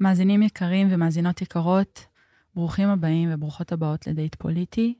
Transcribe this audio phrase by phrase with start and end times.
[0.00, 2.06] מאזינים יקרים ומאזינות יקרות,
[2.54, 4.94] ברוכים הבאים וברוכות הבאות לדייט פוליטי.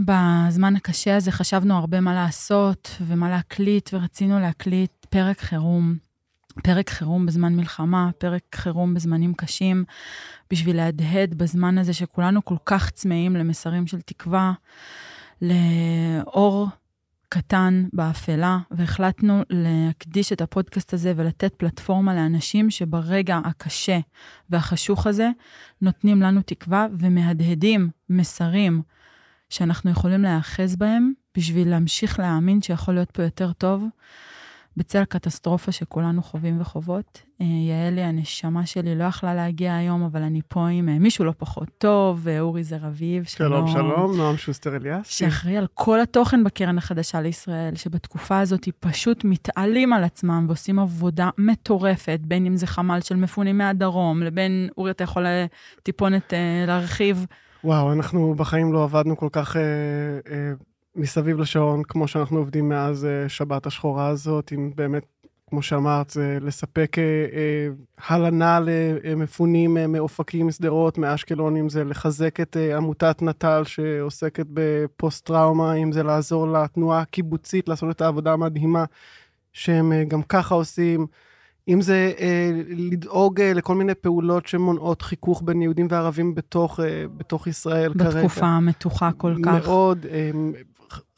[0.00, 5.96] בזמן הקשה הזה חשבנו הרבה מה לעשות ומה להקליט, ורצינו להקליט פרק חירום.
[6.62, 9.84] פרק חירום בזמן מלחמה, פרק חירום בזמנים קשים,
[10.50, 14.52] בשביל להדהד בזמן הזה שכולנו כל כך צמאים למסרים של תקווה,
[15.42, 16.68] לאור
[17.28, 23.98] קטן באפלה, והחלטנו להקדיש את הפודקאסט הזה ולתת פלטפורמה לאנשים שברגע הקשה
[24.50, 25.30] והחשוך הזה
[25.82, 28.82] נותנים לנו תקווה ומהדהדים מסרים
[29.50, 33.84] שאנחנו יכולים להיאחז בהם בשביל להמשיך להאמין שיכול להיות פה יותר טוב.
[34.78, 37.22] בצל הקטסטרופה שכולנו חווים וחוות.
[37.40, 41.32] אה, יעלי, הנשמה שלי, לא יכלה להגיע היום, אבל אני פה עם אה, מישהו לא
[41.38, 43.24] פחות טוב, אה, אורי זר אביב.
[43.24, 45.06] שלום, שלום, נועם שוסטר אליאס.
[45.06, 51.30] שאחראי על כל התוכן בקרן החדשה לישראל, שבתקופה הזאת פשוט מתעלים על עצמם ועושים עבודה
[51.38, 55.26] מטורפת, בין אם זה חמ"ל של מפונים מהדרום, לבין, אורי, אתה יכול
[55.82, 56.32] טיפונת
[56.66, 57.26] להרחיב.
[57.64, 59.62] וואו, אנחנו בחיים לא עבדנו כל כך אה,
[60.30, 60.52] אה,
[60.96, 65.02] מסביב לשעון, כמו שאנחנו עובדים מאז uh, שבת השחורה הזאת, אם באמת,
[65.50, 72.56] כמו שאמרת, זה לספק uh, uh, הלנה למפונים מאופקים, משדרות, מאשקלון, אם זה לחזק את
[72.76, 78.84] עמותת נט"ל שעוסקת בפוסט-טראומה, אם זה לעזור לתנועה הקיבוצית לעשות את העבודה המדהימה
[79.52, 81.06] שהם גם ככה עושים.
[81.68, 87.04] אם זה אה, לדאוג אה, לכל מיני פעולות שמונעות חיכוך בין יהודים וערבים בתוך, אה,
[87.16, 88.26] בתוך ישראל בתקופה כרגע.
[88.26, 89.66] בתקופה המתוחה כל כך.
[89.66, 90.06] מאוד.
[90.10, 90.30] אה,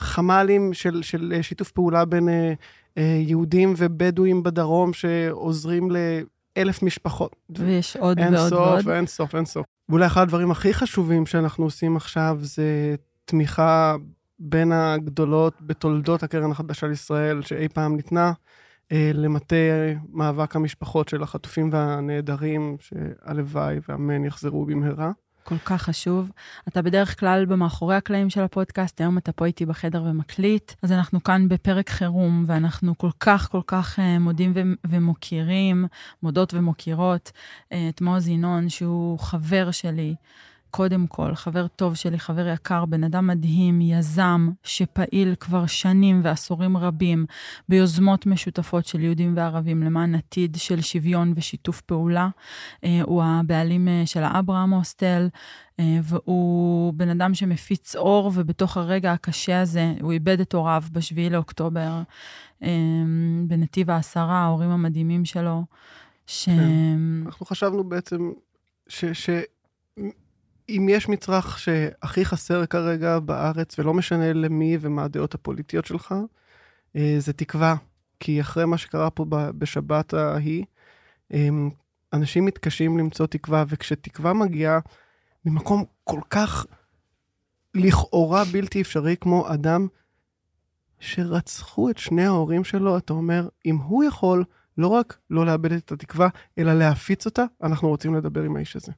[0.01, 2.53] חמ"לים של, של אה, שיתוף פעולה בין אה,
[2.99, 7.37] אה, יהודים ובדואים בדרום שעוזרים לאלף משפחות.
[7.51, 8.89] ויש עוד אין ועוד סוף, ועוד.
[8.89, 9.67] אין סוף, אין סוף.
[9.89, 13.97] ואולי אחד הדברים הכי חשובים שאנחנו עושים עכשיו זה תמיכה
[14.39, 18.33] בין הגדולות בתולדות הקרן החדשה לישראל שאי פעם ניתנה.
[19.15, 19.57] למטה
[20.12, 25.12] מאבק המשפחות של החטופים והנעדרים, שהלוואי ואמן יחזרו במהרה.
[25.51, 26.31] כל כך חשוב.
[26.69, 31.22] אתה בדרך כלל במאחורי הקלעים של הפודקאסט, היום אתה פה איתי בחדר ומקליט, אז אנחנו
[31.22, 34.55] כאן בפרק חירום, ואנחנו כל כך כל כך uh, מודים
[34.87, 35.87] ומוקירים,
[36.22, 40.15] מודות ומוקירות, uh, את מעוז ינון, שהוא חבר שלי.
[40.70, 46.76] קודם כל, חבר טוב שלי, חבר יקר, בן אדם מדהים, יזם, שפעיל כבר שנים ועשורים
[46.76, 47.26] רבים
[47.69, 52.28] ביוזמות משותפות של יהודים וערבים למען עתיד של שוויון ושיתוף פעולה.
[52.84, 55.28] אה, הוא הבעלים אה, של האברהם הוסטל,
[55.81, 61.31] אה, והוא בן אדם שמפיץ אור, ובתוך הרגע הקשה הזה, הוא איבד את הוריו ב-7
[61.31, 62.02] לאוקטובר,
[63.47, 65.64] בנתיב העשרה, ההורים המדהימים שלו.
[66.26, 66.44] ש...
[66.44, 66.98] כן.
[67.26, 68.31] אנחנו חשבנו בעצם
[68.88, 69.04] ש...
[69.04, 69.31] ש...
[70.76, 76.14] אם יש מצרך שהכי חסר כרגע בארץ, ולא משנה למי ומה הדעות הפוליטיות שלך,
[76.97, 77.75] אה, זה תקווה.
[78.20, 80.64] כי אחרי מה שקרה פה בשבת ההיא,
[81.32, 81.70] אמ,
[82.12, 84.78] אנשים מתקשים למצוא תקווה, וכשתקווה מגיעה
[85.44, 86.66] ממקום כל כך
[87.75, 89.87] לכאורה בלתי אפשרי כמו אדם
[90.98, 94.44] שרצחו את שני ההורים שלו, אתה אומר, אם הוא יכול
[94.78, 98.92] לא רק לא לאבד את התקווה, אלא להפיץ אותה, אנחנו רוצים לדבר עם האיש הזה.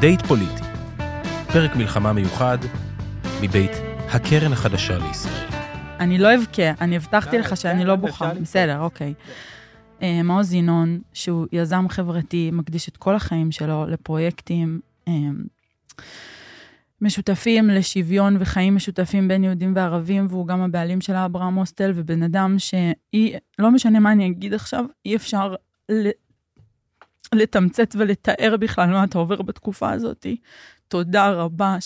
[0.00, 0.62] דייט פוליטי,
[1.52, 2.58] פרק מלחמה מיוחד
[3.42, 3.70] מבית
[4.08, 5.48] הקרן החדשה לישראל.
[6.00, 8.34] אני לא אבכה, אני הבטחתי לך שאני לא בוכה.
[8.34, 9.14] בסדר, אוקיי.
[10.02, 15.12] אה, מעוז ינון, שהוא יזם חברתי, מקדיש את כל החיים שלו לפרויקטים אה,
[17.00, 22.58] משותפים לשוויון וחיים משותפים בין יהודים וערבים, והוא גם הבעלים של האברהם הוסטל, ובן אדם
[22.58, 25.54] שאי, לא משנה מה אני אגיד עכשיו, אי אפשר
[27.34, 30.26] לתמצת ולתאר בכלל מה אתה עובר בתקופה הזאת.
[30.88, 31.76] תודה רבה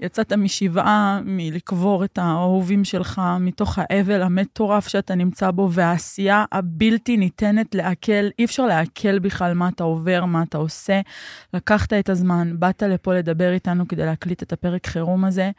[0.00, 7.74] שיצאת משבעה מלקבור את האהובים שלך מתוך האבל המטורף שאתה נמצא בו, והעשייה הבלתי ניתנת
[7.74, 11.00] לעכל, אי אפשר לעכל בכלל מה אתה עובר, מה אתה עושה.
[11.54, 15.50] לקחת את הזמן, באת לפה לדבר איתנו כדי להקליט את הפרק חירום הזה.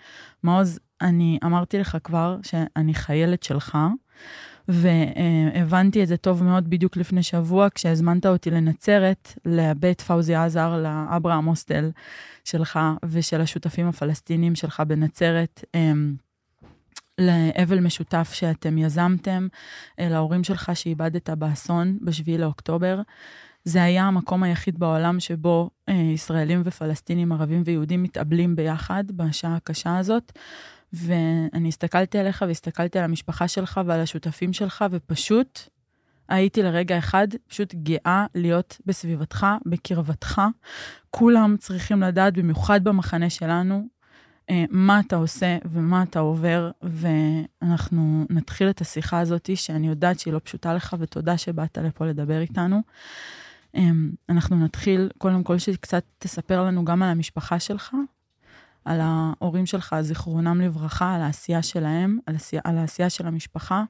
[0.44, 3.78] מעוז, אני אמרתי לך כבר שאני חיילת שלך.
[4.68, 11.46] והבנתי את זה טוב מאוד בדיוק לפני שבוע, כשהזמנת אותי לנצרת, לבית פאוזי עזר, לאברהם
[11.46, 11.92] הוסטל
[12.44, 15.64] שלך ושל השותפים הפלסטינים שלך בנצרת.
[15.76, 16.16] אמ,
[17.18, 19.48] לאבל משותף שאתם יזמתם,
[20.00, 23.02] אה, להורים שלך שאיבדת באסון ב-7 לאוקטובר.
[23.64, 29.98] זה היה המקום היחיד בעולם שבו אה, ישראלים ופלסטינים, ערבים ויהודים מתאבלים ביחד בשעה הקשה
[29.98, 30.32] הזאת,
[30.94, 35.60] ואני הסתכלתי עליך והסתכלתי על המשפחה שלך ועל השותפים שלך, ופשוט
[36.30, 40.42] הייתי לרגע אחד פשוט גאה להיות בסביבתך, בקרבתך.
[41.10, 43.88] כולם צריכים לדעת, במיוחד במחנה שלנו,
[44.50, 50.34] אה, מה אתה עושה ומה אתה עובר, ואנחנו נתחיל את השיחה הזאת, שאני יודעת שהיא
[50.34, 52.82] לא פשוטה לך, ותודה שבאת לפה לדבר איתנו.
[53.76, 57.96] אמ, אנחנו נתחיל, קודם כל, שקצת תספר לנו גם על המשפחה שלך,
[58.86, 63.84] על ההורים שלך, זיכרונם לברכה, על העשייה שלהם, על העשייה, על העשייה של המשפחה,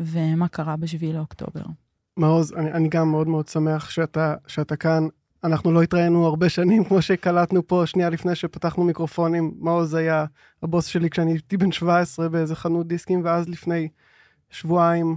[0.00, 1.62] ומה קרה ב-7 לאוקטובר.
[2.16, 5.08] מעוז, אני, אני גם מאוד מאוד שמח שאתה, שאתה כאן.
[5.44, 9.54] אנחנו לא התראינו הרבה שנים, כמו שקלטנו פה שנייה לפני שפתחנו מיקרופונים.
[9.58, 10.24] מעוז היה
[10.62, 13.88] הבוס שלי כשאני הייתי בן 17 באיזה חנות דיסקים, ואז לפני
[14.50, 15.16] שבועיים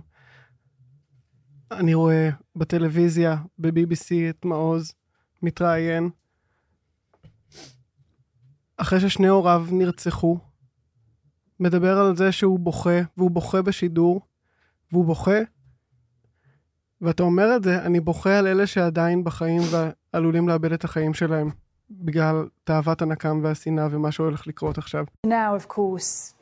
[1.72, 4.94] אני רואה בטלוויזיה, ב-BBC, את מעוז
[5.42, 6.10] מתראיין.
[8.82, 10.38] אחרי ששני הוריו נרצחו,
[11.60, 14.22] מדבר על זה שהוא בוכה, והוא בוכה בשידור,
[14.92, 15.40] והוא בוכה,
[17.02, 21.50] ואתה אומר את זה, אני בוכה על אלה שעדיין בחיים ועלולים לאבד את החיים שלהם,
[21.92, 25.06] בגלל תאוות הנקם והשנאה ומה שהולך לקרות עכשיו.
[25.28, 26.34] Now, of course,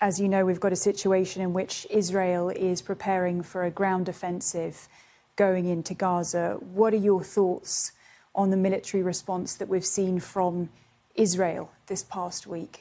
[0.00, 4.08] as you know, we've got a situation in which Israel is preparing for a ground
[4.08, 4.88] offensive
[5.36, 6.58] going into Gaza.
[6.78, 7.92] What are your thoughts
[8.34, 10.68] on the military response that we've seen from
[11.14, 12.80] Israel this past week?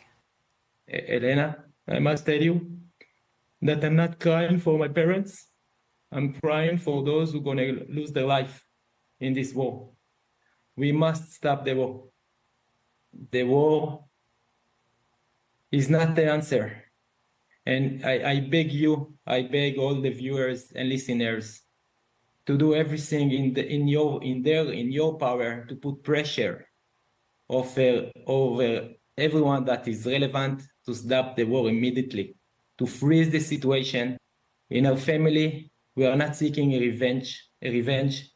[0.88, 2.80] Elena, I must tell you
[3.62, 5.48] that I'm not crying for my parents.
[6.12, 8.66] I'm crying for those who are going to lose their life
[9.20, 9.90] in this war.
[10.76, 12.06] We must stop the war.
[13.31, 14.06] The war
[15.72, 16.84] is not the answer.
[17.66, 21.62] And I, I beg you, I beg all the viewers and listeners
[22.48, 26.69] to do everything in the in your in their in your power to put pressure
[27.50, 32.36] over over everyone that is relevant to stop the war immediately,
[32.78, 34.18] to freeze the situation.
[34.69, 37.44] In our family, we are not seeking a revenge.
[37.62, 38.30] A revenge.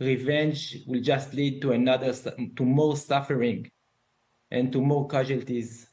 [0.00, 3.70] Revenge will just lead to another to more suffering
[4.50, 5.88] and to more casualties.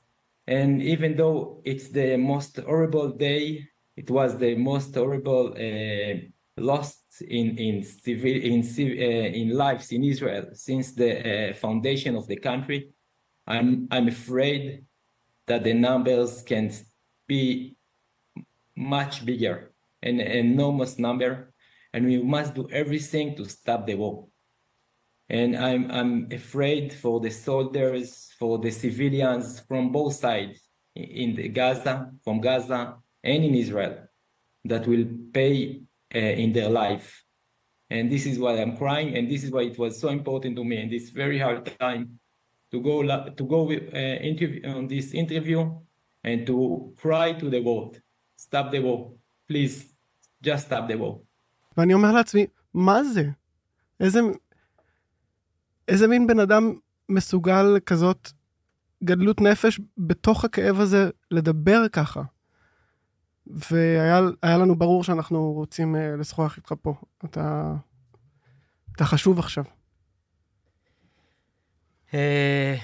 [0.47, 6.15] And even though it's the most horrible day, it was the most horrible uh,
[6.57, 12.27] loss in in civil in uh, in lives in Israel since the uh, foundation of
[12.27, 12.89] the country.
[13.47, 14.85] I'm I'm afraid
[15.47, 16.71] that the numbers can
[17.27, 17.75] be
[18.75, 21.53] much bigger, an enormous number,
[21.93, 24.27] and we must do everything to stop the war.
[25.29, 30.59] And I'm I'm afraid for the soldiers, for the civilians from both sides
[30.95, 34.07] in the Gaza, from Gaza and in Israel,
[34.65, 35.81] that will pay
[36.15, 37.23] uh, in their life.
[37.89, 40.63] And this is why I'm crying, and this is why it was so important to
[40.63, 42.19] me in this very hard time
[42.71, 42.95] to go
[43.39, 45.59] to go with, uh, interview on this interview
[46.23, 46.55] and to
[47.01, 47.99] cry to the world,
[48.35, 49.11] stop the war,
[49.47, 49.75] please,
[50.41, 51.19] just stop the war.
[51.77, 53.29] ואני אומר לעצמי, מה זה?
[53.99, 54.19] איזה,
[55.87, 56.73] איזה מין בן אדם
[57.09, 58.31] מסוגל כזאת
[59.03, 62.21] גדלות נפש בתוך הכאב הזה לדבר ככה?
[63.47, 66.93] והיה לנו ברור שאנחנו רוצים uh, לשוחח איתך פה.
[67.25, 67.73] אתה,
[68.95, 69.63] אתה חשוב עכשיו.
[72.13, 72.77] אה,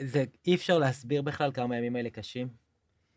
[0.00, 2.48] זה, אי אפשר להסביר בכלל כמה הימים האלה קשים.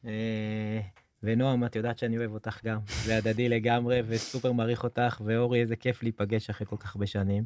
[0.06, 0.81] אה,
[1.24, 5.75] ונועם, את יודעת שאני אוהב אותך גם, זה הדדי לגמרי, וסופר מעריך אותך, ואורי, איזה
[5.75, 7.44] כיף להיפגש אחרי כל כך הרבה שנים.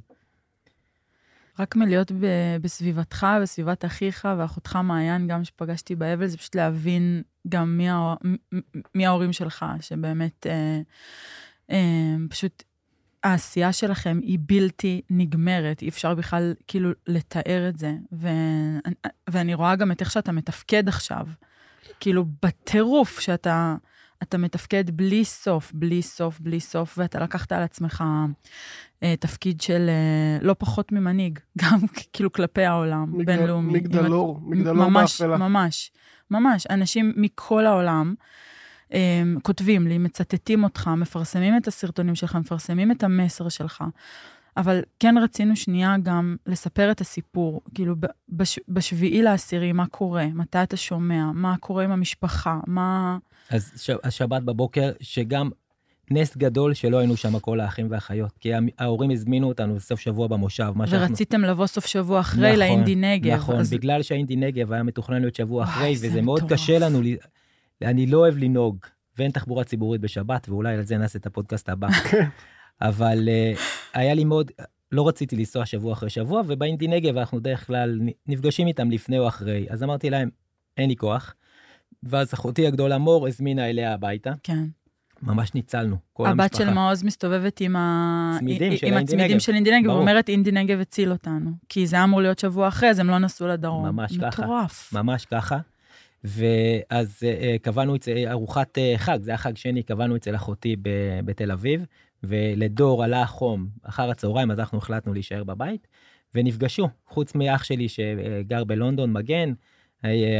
[1.59, 2.11] רק מלהיות
[2.61, 8.15] בסביבתך, בסביבת אחיך ואחותך מעיין, גם שפגשתי באבל, זה פשוט להבין גם מי, ההור...
[8.95, 10.79] מי ההורים שלך, שבאמת אה,
[11.71, 12.63] אה, פשוט
[13.23, 17.93] העשייה שלכם היא בלתי נגמרת, אי אפשר בכלל כאילו לתאר את זה.
[18.11, 18.27] ו...
[19.29, 21.27] ואני רואה גם את איך שאתה מתפקד עכשיו,
[21.99, 23.75] כאילו בטירוף שאתה...
[24.23, 28.03] אתה מתפקד בלי סוף, בלי סוף, בלי סוף, ואתה לקחת על עצמך
[29.03, 31.79] אה, תפקיד של אה, לא פחות ממנהיג, גם
[32.13, 33.25] כאילו כלפי העולם, מגד...
[33.25, 33.73] בינלאומי.
[33.73, 35.37] מגדלור, מגדלור ממש, באפלה.
[35.37, 35.91] ממש,
[36.31, 36.67] ממש.
[36.69, 38.13] אנשים מכל העולם
[38.93, 43.83] אה, כותבים לי, מצטטים אותך, מפרסמים את הסרטונים שלך, מפרסמים את המסר שלך.
[44.57, 47.95] אבל כן רצינו שנייה גם לספר את הסיפור, כאילו
[48.29, 53.17] בש, בשביעי לעשירי, מה קורה, מתי אתה שומע, מה קורה עם המשפחה, מה...
[53.49, 53.89] אז ש...
[54.03, 55.49] השבת בבוקר, שגם
[56.11, 60.71] נס גדול שלא היינו שם כל האחים והאחיות, כי ההורים הזמינו אותנו סוף שבוע במושב,
[60.75, 61.09] מה שאנחנו...
[61.09, 63.33] ורציתם לבוא סוף שבוע אחרי נכון, לאינדי נגב.
[63.33, 63.73] נכון, אז...
[63.73, 66.61] בגלל שהאינדי נגב היה מתוכנן להיות שבוע וואי, אחרי, וזה מאוד מטורף.
[66.61, 67.01] קשה לנו,
[67.81, 68.77] אני לא אוהב לנהוג,
[69.17, 71.87] ואין תחבורה ציבורית בשבת, ואולי על זה נעשה את הפודקאסט הבא.
[72.81, 73.59] אבל uh,
[73.93, 74.51] היה לי מאוד,
[74.91, 79.27] לא רציתי לנסוע שבוע אחרי שבוע, ובאינדי נגב אנחנו בדרך כלל נפגשים איתם לפני או
[79.27, 80.29] אחרי, אז אמרתי להם,
[80.77, 81.35] אין לי כוח.
[82.05, 84.31] ואז אחותי הגדולה מור הזמינה אליה הביתה.
[84.43, 84.65] כן.
[85.21, 86.63] ממש ניצלנו, כל הבת המשפחה.
[86.63, 88.35] של מעוז מסתובבת עם, ה...
[88.39, 89.39] צמידים עם של אינדי הצמידים.
[89.39, 89.89] של אינדי נגב.
[89.89, 91.51] ואומרת אינדי נגב הציל אותנו.
[91.69, 93.85] כי זה היה אמור להיות שבוע אחרי, אז הם לא נסעו לדרום.
[93.85, 94.41] ממש ככה.
[94.43, 94.93] מטורף.
[94.93, 95.57] ממש ככה.
[96.23, 101.19] ואז אה, קבענו אצל ארוחת אה, חג, זה היה חג שני, קבענו אצל אחותי ב-
[101.25, 101.85] בתל אביב,
[102.23, 105.87] ולדור עלה החום אחר הצהריים, אז אנחנו החלטנו להישאר בבית,
[106.35, 109.53] ונפגשו, חוץ מאח שלי שגר בלונדון, מגן, אה,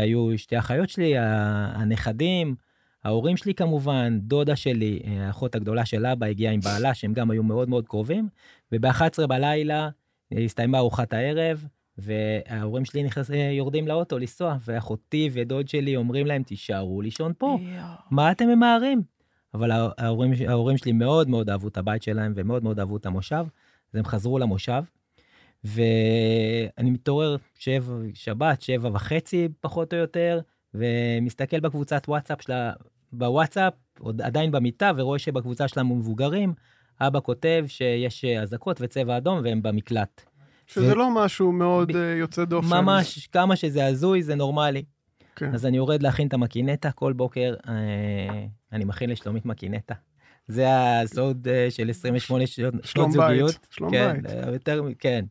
[0.01, 2.55] היו שתי אחיות שלי, הנכדים,
[3.03, 7.43] ההורים שלי כמובן, דודה שלי, האחות הגדולה של אבא הגיעה עם בעלה, שהם גם היו
[7.43, 8.27] מאוד מאוד קרובים,
[8.72, 9.89] וב-11 בלילה
[10.34, 11.65] אה, הסתיימה ארוחת הערב,
[11.98, 17.57] וההורים שלי נכנס, אה, יורדים לאוטו לנסוע, ואחותי ודוד שלי אומרים להם, תישארו לישון פה.
[18.12, 19.01] מה אתם ממהרים?
[19.53, 23.45] אבל ההורים, ההורים שלי מאוד מאוד אהבו את הבית שלהם, ומאוד מאוד אהבו את המושב,
[23.93, 24.84] אז הם חזרו למושב.
[25.65, 30.39] ואני מתעורר שבע, שבת, שבע וחצי פחות או יותר,
[30.74, 32.72] ומסתכל בקבוצת וואטסאפ שלה,
[33.13, 36.53] בוואטסאפ, עוד עדיין במיטה, ורואה שבקבוצה שלנו מבוגרים,
[37.01, 40.22] אבא כותב שיש אזעקות וצבע אדום והם במקלט.
[40.67, 42.67] שזה ו- לא משהו מאוד ב- אה, יוצא דופן.
[42.67, 44.84] ממש, כמה שזה הזוי, זה נורמלי.
[45.36, 45.53] כן.
[45.53, 49.93] אז אני יורד להכין את המקינטה כל בוקר, אה, אני מכין לשלומית מקינטה.
[50.48, 53.52] זה הסוד אה, של 28 שנות שנות שלום זוגיות.
[53.52, 53.68] בית.
[53.70, 54.32] שלום כן, בית.
[54.32, 55.25] אה, יותר, כן.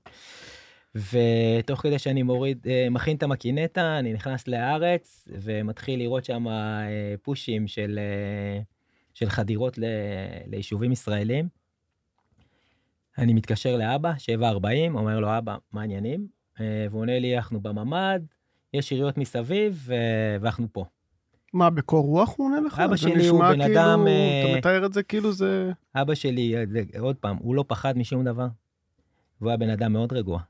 [0.94, 6.47] ותוך כדי שאני מוריד, אה, מכין את המקינטה, אני נכנס לארץ ומתחיל לראות שם
[7.23, 7.99] פושים של,
[9.14, 9.85] של חדירות ל-
[10.47, 11.49] ליישובים ישראלים.
[13.18, 16.26] אני מתקשר לאבא, 7.40, אומר לו, אבא, מה העניינים?
[16.61, 18.21] והוא עונה לי, אנחנו בממ"ד,
[18.75, 19.88] יש יריות מסביב,
[20.40, 20.85] ואנחנו פה.
[21.54, 22.80] מה, בקור רוח הוא עונה לך?
[22.80, 25.73] אבא שלי הוא בן כאילו- אדם, אה, אתה מתאר את זה כאילו זה...
[25.94, 26.64] אבא שלי, אה,
[26.99, 28.46] עוד פעם, הוא לא פחד משום דבר.
[29.40, 30.40] והוא היה בן אדם מאוד רגוע.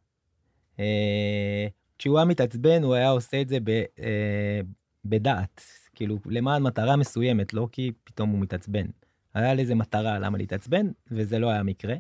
[0.81, 1.67] אה,
[1.99, 4.61] כשהוא היה מתעצבן, הוא היה עושה את זה ב, אה,
[5.05, 5.61] בדעת,
[5.95, 8.87] כאילו, למען מטרה מסוימת, לא כי פתאום הוא מתעצבן.
[9.35, 11.95] היה לזה מטרה למה להתעצבן, וזה לא היה מקרה.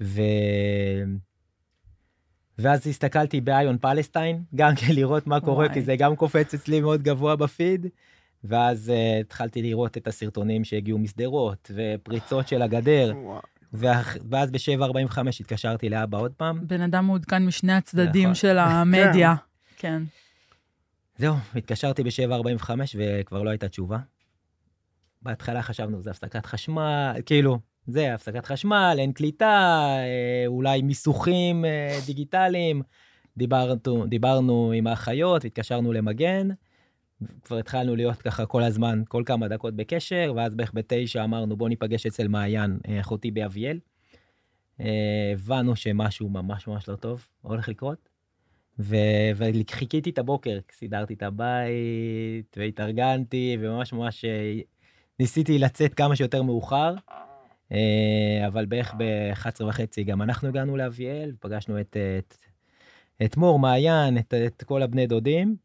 [0.00, 0.22] ו...
[2.58, 5.74] ואז הסתכלתי באיון פלסטיין, גם כן לראות מה קורה, וואי.
[5.74, 7.86] כי זה גם קופץ אצלי מאוד גבוה בפיד.
[8.44, 13.12] ואז uh, התחלתי לראות את הסרטונים שהגיעו משדרות, ופריצות של הגדר,
[14.30, 16.60] ואז ב-7.45 התקשרתי לאבא עוד פעם.
[16.66, 18.34] בן אדם מעודכן משני הצדדים נכון.
[18.34, 19.34] של המדיה.
[19.76, 20.02] כן.
[21.18, 23.98] זהו, התקשרתי ב-7.45 וכבר לא הייתה תשובה.
[25.22, 31.98] בהתחלה חשבנו, זה הפסקת חשמל, כאילו, זה הפסקת חשמל, אין קליטה, אה, אולי מיסוכים אה,
[32.06, 32.82] דיגיטליים.
[33.36, 36.48] דיברנו, דיברנו עם האחיות, התקשרנו למגן.
[37.42, 41.68] כבר התחלנו להיות ככה כל הזמן, כל כמה דקות בקשר, ואז בערך בתשע אמרנו, בוא
[41.68, 43.78] ניפגש אצל מעיין, אה, אחותי באביאל.
[44.80, 48.08] אה, הבנו שמשהו ממש ממש לא טוב הולך לקרות.
[48.78, 54.60] ו- וחיכיתי את הבוקר, סידרתי את הבית, והתארגנתי, וממש ממש אה,
[55.20, 56.94] ניסיתי לצאת כמה שיותר מאוחר.
[58.46, 62.36] אבל בערך ב-11 וחצי גם אנחנו הגענו לאביאל, פגשנו את, את,
[63.24, 65.56] את מור, מעיין, את, את כל הבני דודים.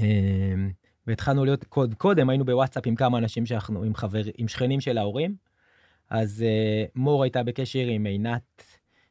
[0.00, 0.68] אה,
[1.06, 4.98] והתחלנו להיות, קוד, קודם היינו בוואטסאפ עם כמה אנשים שאנחנו, עם חבר, עם שכנים של
[4.98, 5.34] ההורים.
[6.10, 8.62] אז אה, מור הייתה בקשר עם עינת,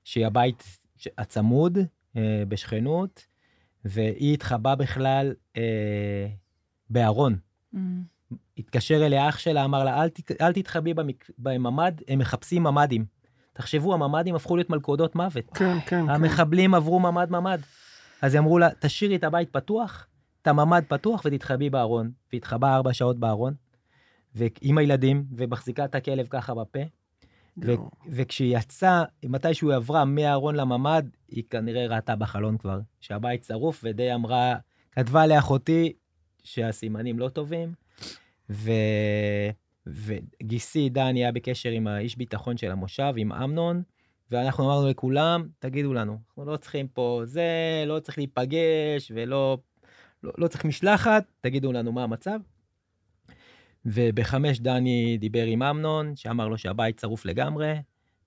[0.04, 0.64] שהיא הבית
[1.18, 1.78] הצמוד
[2.18, 3.26] אה, בשכנות,
[3.86, 6.28] והיא התחבאה בכלל אה,
[6.90, 7.38] בארון.
[7.74, 7.78] Mm.
[8.58, 11.30] התקשר אליה אח שלה, אמר לה, אל, ת, אל תתחבאי במק...
[11.38, 13.06] בממ"ד, הם מחפשים ממ"דים.
[13.54, 15.46] תחשבו, הממ"דים הפכו להיות מלכודות מוות.
[15.54, 16.10] כן, כן, כן.
[16.10, 17.60] המחבלים עברו ממ"ד ממ"ד.
[18.22, 20.08] אז אמרו לה, תשאירי את הבית פתוח,
[20.46, 22.12] את הממ"ד פתוח ותתחבאי בארון.
[22.34, 23.54] והתחבאה ארבע שעות בארון,
[24.36, 26.80] ועם הילדים, ומחזיקה את הכלב ככה בפה.
[27.64, 27.72] ו-.
[28.12, 34.14] וכשהיא יצאה, מתישהו היא עברה מהארון לממ"ד, היא כנראה ראתה בחלון כבר, שהבית שרוף, ודי
[34.14, 34.56] אמרה,
[34.92, 35.94] כתבה לאחותי
[36.44, 37.74] שהסימנים לא טובים,
[38.50, 38.72] ו...
[39.88, 43.84] וגיסי דני היה בקשר עם האיש ביטחון של המושב, עם אמנון,
[44.32, 47.44] ואנחנו אמרנו לכולם, תגידו לנו, אנחנו לא צריכים פה זה,
[47.88, 49.58] לא צריך להיפגש, ולא
[50.26, 52.40] לא, לא צריך משלחת, תגידו לנו מה המצב.
[53.86, 57.74] ובחמש דני דיבר עם אמנון, שאמר לו שהבית שרוף לגמרי,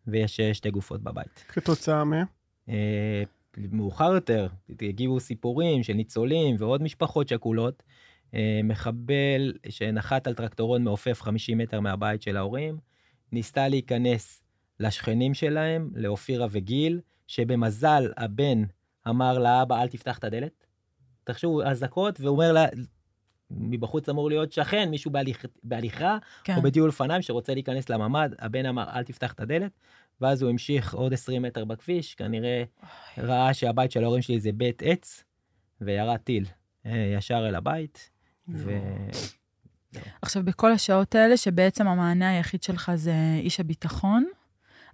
[0.06, 1.44] ויש אה, שתי גופות בבית.
[1.48, 2.22] כתוצאה מה?
[2.68, 3.22] אה,
[3.56, 4.48] מאוחר יותר
[4.82, 7.82] הגיעו סיפורים של ניצולים ועוד משפחות שכולות.
[8.34, 12.78] אה, מחבל שנחת על טרקטורון מעופף 50 מטר מהבית של ההורים,
[13.32, 14.42] ניסתה להיכנס
[14.80, 18.62] לשכנים שלהם, לאופירה וגיל, שבמזל הבן
[19.08, 20.67] אמר לאבא, אל תפתח את הדלת.
[21.32, 22.66] תחשבו, אזעקות, והוא אומר לה,
[23.50, 26.56] מבחוץ אמור להיות שכן, מישהו בהליך, בהליכה, כן.
[26.56, 29.72] או בטיול אופניים שרוצה להיכנס לממ"ד, הבן אמר, אל תפתח את הדלת,
[30.20, 32.62] ואז הוא המשיך עוד 20 מטר בכביש, כנראה
[33.18, 35.24] ראה שהבית של ההורים שלי זה בית עץ,
[35.80, 36.44] וירה טיל
[36.86, 38.10] אה, ישר אל הבית,
[38.48, 38.70] ו...
[40.22, 44.24] עכשיו, בכל השעות האלה, שבעצם המענה היחיד שלך זה איש הביטחון,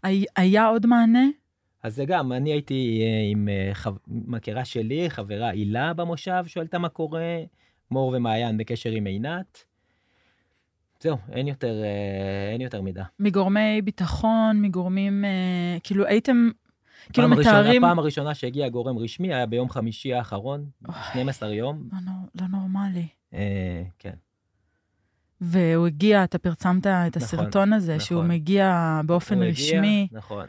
[0.03, 1.25] הי- היה עוד מענה?
[1.85, 3.91] אז זה גם, אני הייתי אה, עם אה, חו...
[4.07, 7.43] מכירה שלי, חברה הילה במושב, שואלת מה קורה,
[7.91, 9.65] מור ומעיין בקשר עם עינת.
[11.01, 13.05] זהו, אין יותר, אה, אין יותר מידע.
[13.21, 16.51] מגורמי ביטחון, מגורמים, אה, כאילו הייתם,
[17.13, 17.83] כאילו מתארים...
[17.83, 20.67] פעם הראשונה שהגיע גורם רשמי היה ביום חמישי האחרון,
[21.11, 21.89] 12 יום.
[21.93, 23.07] לא, לא נורמלי.
[23.35, 24.15] אה, כן.
[25.41, 28.31] והוא הגיע, אתה פרסמת את נכון, הסרטון הזה, שהוא נכון.
[28.31, 30.07] מגיע באופן רשמי.
[30.11, 30.47] הגיע, נכון.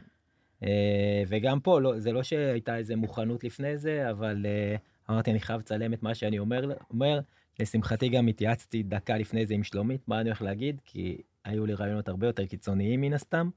[0.66, 4.76] אה, וגם פה, לא, זה לא שהייתה איזה מוכנות לפני זה, אבל אה,
[5.10, 6.74] אמרתי, אני חייב לצלם את מה שאני אומר.
[6.90, 7.20] אומר.
[7.60, 11.74] לשמחתי גם התייעצתי דקה לפני זה עם שלומית, מה אני הולך להגיד, כי היו לי
[11.74, 13.50] רעיונות הרבה יותר קיצוניים מן הסתם.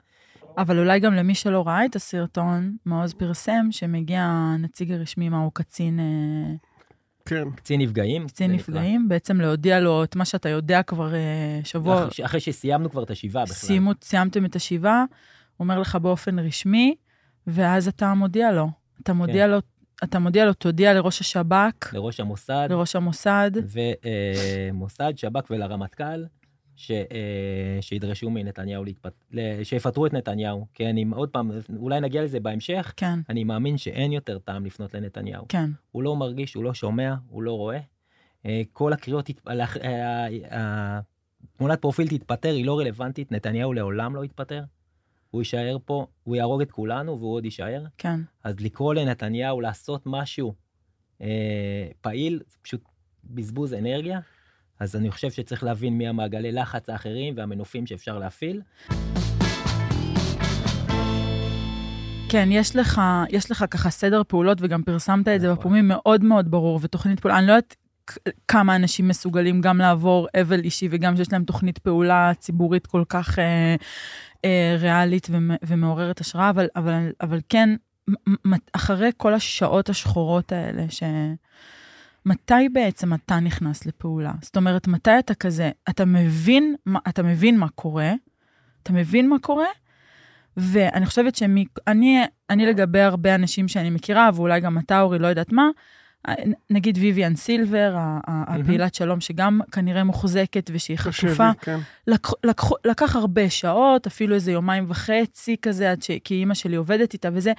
[0.59, 5.51] אבל אולי גם למי שלא ראה את הסרטון, מעוז פרסם שמגיע הנציג הרשמי, מה הוא
[5.55, 6.55] קצין, אה,
[7.25, 7.51] כן.
[7.51, 8.27] קצין נפגעים.
[8.27, 8.75] קצין זה נקרא.
[8.75, 11.13] נפגעים, בעצם להודיע לו את מה שאתה יודע כבר
[11.65, 13.55] שבוע, אחרי, אחרי שסיימנו כבר את השבעה בכלל.
[13.55, 15.05] סיימו, סיימתם את השבעה,
[15.61, 16.95] אומר לך באופן רשמי,
[17.47, 18.69] ואז אתה מודיע לו.
[19.03, 19.51] אתה מודיע כן.
[19.51, 19.59] לו,
[20.05, 23.51] אתה מודיע לו, תודיע לראש השב"כ, לראש המוסד, לראש המוסד.
[24.73, 26.25] ומוסד, שב"כ ולרמטכ"ל,
[26.77, 29.25] ש, אה, שידרשו מנתניהו להתפט...
[29.63, 30.67] שיפטרו את נתניהו.
[30.75, 34.95] כי אני עוד פעם, אולי נגיע לזה בהמשך, כן, אני מאמין שאין יותר טעם לפנות
[34.95, 35.45] לנתניהו.
[35.49, 37.79] כן, הוא לא מרגיש, הוא לא שומע, הוא לא רואה.
[38.47, 41.01] אה, כל הקריאות, אה, אה,
[41.57, 44.63] תמונת פרופיל תתפטר, היא לא רלוונטית, נתניהו לעולם לא יתפטר.
[45.31, 47.85] הוא יישאר פה, הוא יהרוג את כולנו והוא עוד יישאר.
[47.99, 48.21] כן.
[48.45, 50.55] אז לקרוא לנתניהו לעשות משהו
[51.21, 52.81] אה, פעיל, זה פשוט
[53.25, 54.21] בזבוז אנרגיה.
[54.81, 58.63] אז אני חושב שצריך להבין מי המעגלי לחץ האחרים והמנופים שאפשר להפעיל.
[62.29, 65.59] כן, יש לך, יש לך ככה סדר פעולות, וגם פרסמת את זה נכון.
[65.59, 67.39] בפומים מאוד מאוד ברור, ותוכנית פעולה.
[67.39, 67.77] אני לא יודעת
[68.49, 73.39] כמה אנשים מסוגלים גם לעבור אבל אישי, וגם שיש להם תוכנית פעולה ציבורית כל כך
[73.39, 73.77] אה,
[74.45, 77.71] אה, ריאלית ומ- ומעוררת השראה, אבל, אבל, אבל כן,
[78.73, 81.03] אחרי כל השעות השחורות האלה, ש...
[82.27, 84.33] מתי בעצם אתה נכנס לפעולה?
[84.43, 86.75] זאת אומרת, מתי אתה כזה, אתה מבין,
[87.09, 88.13] אתה מבין מה קורה,
[88.83, 89.67] אתה מבין מה קורה,
[90.57, 91.65] ואני חושבת שאני,
[92.51, 95.69] אני לגבי הרבה אנשים שאני מכירה, ואולי גם אתה, אורי, לא יודעת מה,
[96.71, 101.79] נגיד ויויאן סילבר, הפעילת שלום, שגם כנראה מוחזקת ושהיא בשבי, כן.
[102.07, 106.11] לקח, לקח, לקח הרבה שעות, אפילו איזה יומיים וחצי כזה, עד ש...
[106.25, 107.53] כי אימא שלי עובדת איתה וזה.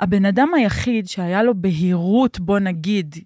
[0.00, 3.16] הבן אדם היחיד שהיה לו בהירות, בוא נגיד,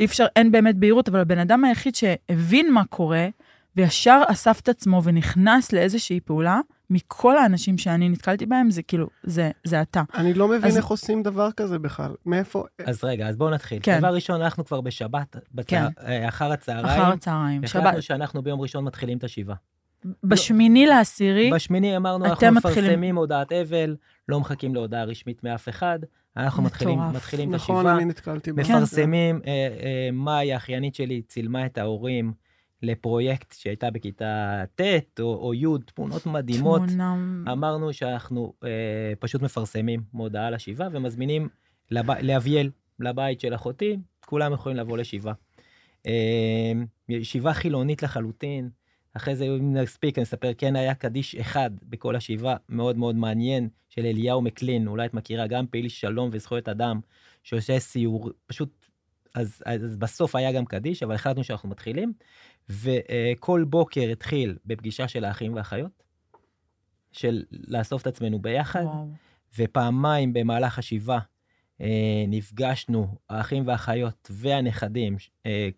[0.00, 3.28] אי אפשר, אין באמת בהירות, אבל הבן אדם היחיד שהבין מה קורה,
[3.76, 9.50] וישר אסף את עצמו ונכנס לאיזושהי פעולה, מכל האנשים שאני נתקלתי בהם, זה כאילו, זה,
[9.64, 10.02] זה אתה.
[10.14, 12.14] אני לא מבין אז- איך עושים דבר כזה בכלל.
[12.26, 12.64] מאיפה...
[12.86, 13.78] אז רגע, אז בואו נתחיל.
[13.82, 13.98] כן.
[13.98, 15.66] דבר ראשון, אנחנו כבר בשבת, בצה...
[15.70, 15.84] כן.
[16.06, 16.86] אה, אחר הצהריים.
[17.02, 19.56] אחר הצהריים, שבת, החלטנו שאנחנו ביום ראשון מתחילים את השבעה.
[20.24, 23.96] בשמיני לעשירי, בשמיני אמרנו, אנחנו מתחילים- מפרסמים הודעת אבל,
[24.28, 25.98] לא מחכים להודעה רשמית מאף אחד,
[26.36, 27.14] אנחנו מתחילים, מטורף.
[27.16, 28.72] מתחילים את נכון, השבעה, אני נתקלתי בזה.
[28.76, 32.32] מפרסמים, אה, אה, מאי, האחיינית שלי, צילמה את ההורים
[32.82, 36.82] לפרויקט שהייתה בכיתה ט' או, או י', תמונות מדהימות.
[36.86, 37.16] תמונה...
[37.52, 41.48] אמרנו שאנחנו אה, פשוט מפרסמים מודעה לשבעה ומזמינים
[41.90, 42.10] לב...
[42.10, 45.34] לאביאל, לבית של אחותי, כולם יכולים לבוא לשבעה.
[46.06, 46.72] אה,
[47.08, 48.70] ישיבה חילונית לחלוטין,
[49.14, 53.68] אחרי זה אם נספיק אני אספר, כן היה קדיש אחד בכל השבעה, מאוד מאוד מעניין,
[53.88, 57.00] של אליהו מקלין, אולי את מכירה, גם פעיל שלום וזכויות אדם,
[57.42, 58.86] שעושה סיור, פשוט,
[59.34, 62.12] אז, אז בסוף היה גם קדיש, אבל החלטנו שאנחנו מתחילים,
[62.70, 66.02] וכל בוקר התחיל בפגישה של האחים והאחיות,
[67.12, 69.08] של לאסוף את עצמנו ביחד, וואו.
[69.58, 71.20] ופעמיים במהלך השבעה
[71.80, 75.68] אה, נפגשנו, האחים והאחיות והנכדים, אה,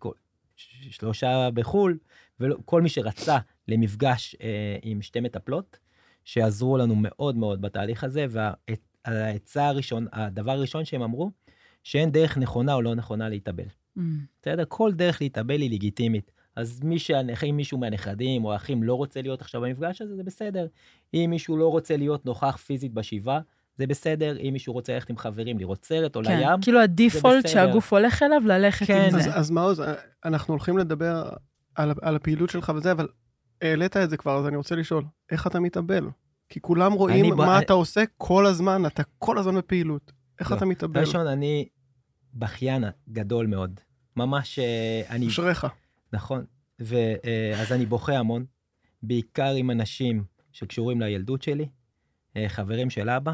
[0.89, 1.97] שלושה בחו"ל,
[2.39, 5.79] וכל מי שרצה למפגש אה, עם שתי מטפלות,
[6.23, 11.31] שעזרו לנו מאוד מאוד בתהליך הזה, והעצה הראשון, הדבר הראשון שהם אמרו,
[11.83, 13.65] שאין דרך נכונה או לא נכונה להתאבל.
[13.97, 14.01] Mm.
[14.41, 14.63] בסדר?
[14.67, 16.31] כל דרך להתאבל היא לגיטימית.
[16.55, 20.23] אז מי שהנכ- אם מישהו מהנכדים או האחים לא רוצה להיות עכשיו במפגש הזה, זה
[20.23, 20.67] בסדר.
[21.13, 23.39] אם מישהו לא רוצה להיות נוכח פיזית בשבעה,
[23.77, 24.37] זה בסדר.
[24.39, 27.47] אם מישהו רוצה ללכת עם חברים, לראות סרט או כן, לים, כאילו הדיפולט.
[27.47, 29.35] שהגוף הולך אליו, ללכת כן, עם אז, זה.
[29.35, 29.81] אז מעוז,
[30.25, 31.29] אנחנו הולכים לדבר
[31.75, 33.07] על, על הפעילות שלך וזה, אבל
[33.61, 36.07] העלית את זה כבר, אז אני רוצה לשאול, איך אתה מתאבל?
[36.49, 40.11] כי כולם רואים מה ב- אתה עושה כל הזמן, אתה כל הזמן בפעילות.
[40.39, 40.57] איך לא.
[40.57, 41.01] אתה מתאבל?
[41.01, 41.67] ראשון, אני
[42.33, 43.79] בכיין גדול מאוד.
[44.15, 45.67] ממש, אה, אני, אשריך.
[46.13, 46.45] נכון.
[46.79, 48.45] ואז אני בוכה המון,
[49.03, 51.69] בעיקר עם אנשים שקשורים לילדות שלי,
[52.37, 53.33] אה, חברים של אבא,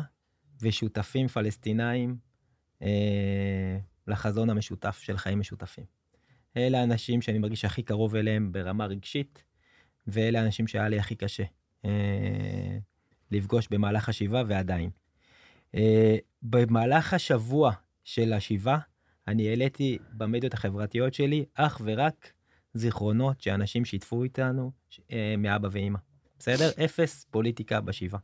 [0.62, 2.18] ושותפים פלסטינאים
[2.82, 5.86] אה, לחזון המשותף של חיים משותפים.
[6.58, 9.44] אלה האנשים שאני מרגיש הכי קרוב אליהם ברמה רגשית,
[10.08, 11.44] ואלה האנשים שהיה לי הכי קשה
[11.86, 12.78] אה,
[13.32, 14.90] לפגוש במהלך השבעה ועדיין.
[15.76, 17.72] אה, במהלך השבוע
[18.04, 18.80] של השבעה,
[19.28, 22.34] אני העליתי במדיות החברתיות שלי אך ורק
[22.74, 24.72] זיכרונות שאנשים שיתפו איתנו
[25.12, 26.00] אה, מאבא ואימא.
[26.40, 26.70] בסדר?
[26.86, 28.22] אפס פוליטיקה בשבעה.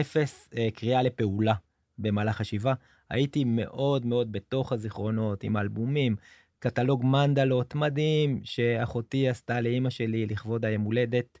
[0.00, 1.54] אפס אה, קריאה לפעולה
[1.98, 2.74] במהלך השבעה.
[3.10, 6.16] הייתי מאוד מאוד בתוך הזיכרונות, עם אלבומים,
[6.58, 11.38] קטלוג מנדלות מדהים שאחותי עשתה לאימא שלי לכבוד היום הולדת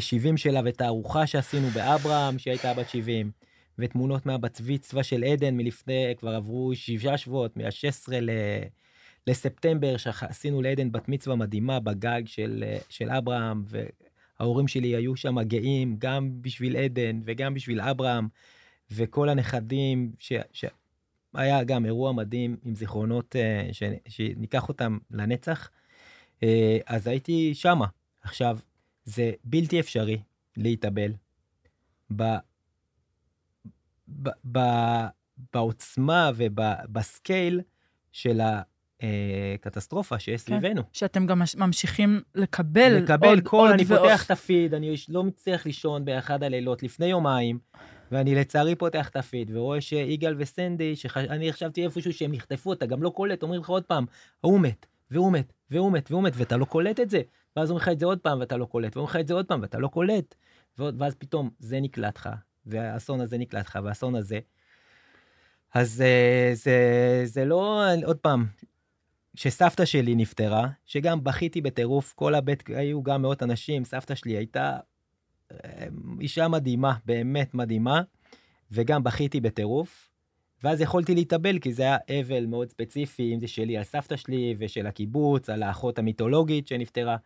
[0.00, 3.30] 70 שלה, ותערוכה שעשינו באברהם, שהיא הייתה בת 70.
[3.78, 8.30] ותמונות מהבת מצווה של עדן מלפני, כבר עברו שבעה שבועות, מה-16 ל...
[9.26, 15.96] לספטמבר, שעשינו לעדן בת מצווה מדהימה בגג של, של אברהם, וההורים שלי היו שם גאים,
[15.98, 18.28] גם בשביל עדן וגם בשביל אברהם,
[18.90, 20.32] וכל הנכדים, ש...
[20.52, 20.64] ש...
[21.66, 23.82] גם אירוע מדהים עם זיכרונות אה, ש...
[24.08, 25.70] שניקח אותם לנצח.
[26.42, 27.86] אה, אז הייתי שמה.
[28.22, 28.58] עכשיו,
[29.04, 30.18] זה בלתי אפשרי
[30.56, 31.12] להתאבל.
[32.16, 32.22] ב...
[35.52, 37.60] בעוצמה ובסקייל
[38.12, 38.40] של
[39.54, 40.58] הקטסטרופה שיש כן.
[40.58, 40.82] סביבנו.
[40.92, 44.00] שאתם גם ממשיכים לקבל לקבל עוד, כל, עוד אני ועוד.
[44.00, 47.58] פותח את הפיד, אני לא מצליח לישון באחד הלילות לפני יומיים,
[48.12, 53.02] ואני לצערי פותח את הפיד ורואה שיגאל וסנדי, שאני חשבתי איפשהו שהם יחטפו אותה, גם
[53.02, 54.04] לא קולט, אומרים לך עוד פעם,
[54.44, 57.20] ההוא מת, והוא מת, והוא מת, והוא מת, ואתה לא קולט את זה.
[57.56, 59.46] ואז אומרים לך את זה עוד פעם ואתה לא קולט, ואומרים לך את זה עוד
[59.46, 60.34] פעם ואתה לא קולט.
[60.78, 62.28] ואז פתאום זה נקלט לך,
[62.66, 64.38] והאסון הזה נקלט לך, והאסון הזה.
[65.74, 68.46] אז אה, זה, זה לא, עוד פעם,
[69.36, 74.78] כשסבתא שלי נפטרה, שגם בכיתי בטירוף, כל הבית, היו גם מאות אנשים, סבתא שלי הייתה
[75.52, 75.86] אה,
[76.20, 78.02] אישה מדהימה, באמת מדהימה,
[78.72, 80.10] וגם בכיתי בטירוף.
[80.62, 84.54] ואז יכולתי להתאבל, כי זה היה אבל מאוד ספציפי, אם זה שלי על סבתא שלי
[84.58, 87.16] ושל הקיבוץ, על האחות המיתולוגית שנפטרה.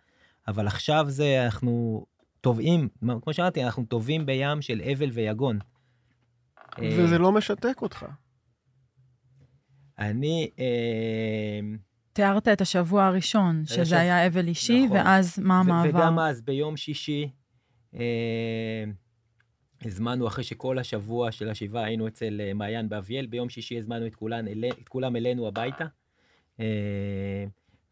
[0.48, 2.06] אבל עכשיו זה, אנחנו
[2.40, 2.88] טובעים,
[3.22, 5.58] כמו שאמרתי, אנחנו טובים בים של אבל ויגון.
[6.78, 8.06] וזה לא משתק אותך.
[9.98, 10.50] אני...
[10.58, 11.60] אה...
[12.14, 13.94] תיארת את השבוע הראשון, שזה השב...
[13.96, 14.96] היה אבל אישי, נכון.
[14.96, 15.98] ואז מה המעבר?
[15.98, 17.31] וגם אז, ביום שישי,
[17.94, 18.85] אה...
[19.85, 24.14] הזמנו, אחרי שכל השבוע של השבעה היינו אצל אה, מעיין באביאל, ביום שישי הזמנו את,
[24.14, 24.44] כולן,
[24.81, 25.85] את כולם אלינו הביתה.
[26.61, 27.44] אה...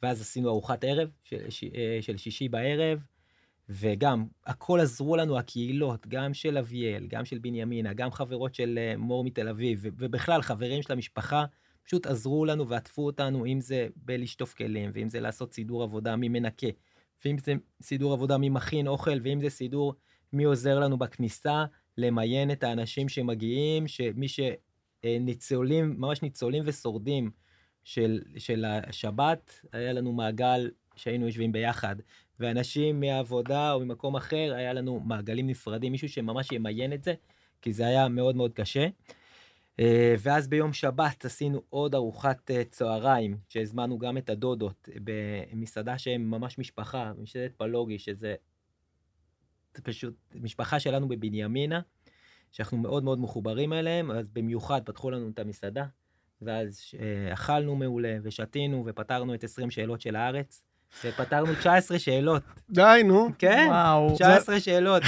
[0.02, 1.36] ואז עשינו ארוחת ערב של,
[1.74, 2.98] אה, של שישי בערב,
[3.68, 8.96] וגם הכל עזרו לנו הקהילות, גם של אביאל, גם של בנימינה, גם חברות של אה,
[8.96, 11.44] מור מתל אביב, ובכלל חברים של המשפחה,
[11.84, 16.28] פשוט עזרו לנו ועטפו אותנו, אם זה בלשטוף כלים, ואם זה לעשות סידור עבודה מי
[16.28, 16.66] מנקה,
[17.24, 19.94] ואם זה סידור עבודה מי מכין אוכל, ואם זה סידור
[20.32, 21.64] מי עוזר לנו בכניסה,
[21.98, 27.30] למיין את האנשים שמגיעים, שמי שניצולים, ממש ניצולים ושורדים
[27.84, 31.96] של, של השבת, היה לנו מעגל שהיינו יושבים ביחד,
[32.40, 37.14] ואנשים מהעבודה או ממקום אחר, היה לנו מעגלים נפרדים, מישהו שממש ימיין את זה,
[37.62, 38.88] כי זה היה מאוד מאוד קשה.
[39.80, 46.30] אה, ואז ביום שבת עשינו עוד ארוחת אה, צהריים, שהזמנו גם את הדודות במסעדה שהם
[46.30, 48.34] ממש משפחה, מסעדת פלוגי, שזה
[49.82, 51.80] פשוט משפחה שלנו בבנימינה,
[52.52, 55.86] שאנחנו מאוד מאוד מחוברים אליהם, אז במיוחד פתחו לנו את המסעדה,
[56.42, 60.64] ואז אה, אכלנו מעולה ושתינו ופתרנו את 20 שאלות של הארץ.
[61.04, 62.42] ופתרנו 19 שאלות.
[62.70, 63.28] די, נו.
[63.38, 64.14] כן, וואו.
[64.14, 65.02] 19 שאלות.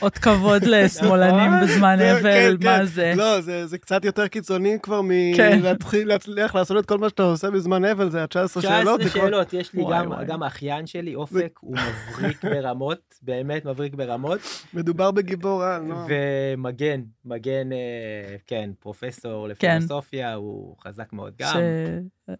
[0.00, 1.68] עוד כבוד לשמאלנים נכון.
[1.68, 2.84] בזמן אבל, כן, מה כן.
[2.84, 3.12] זה?
[3.16, 7.84] לא, זה קצת יותר קיצוני כבר מלהתחיל להצליח לעשות את כל מה שאתה עושה בזמן
[7.84, 9.00] אבל, זה ה-19 שאלות.
[9.00, 9.84] 19 שאלות, יש לי
[10.26, 11.76] גם האחיין שלי, אופק, הוא
[12.18, 14.40] מבריק ברמות, באמת מבריק ברמות.
[14.74, 15.96] מדובר בגיבור על, לא?
[16.08, 19.50] ומגן, מגן, אה, כן, פרופסור כן.
[19.50, 21.54] לפילוסופיה, הוא חזק מאוד גם.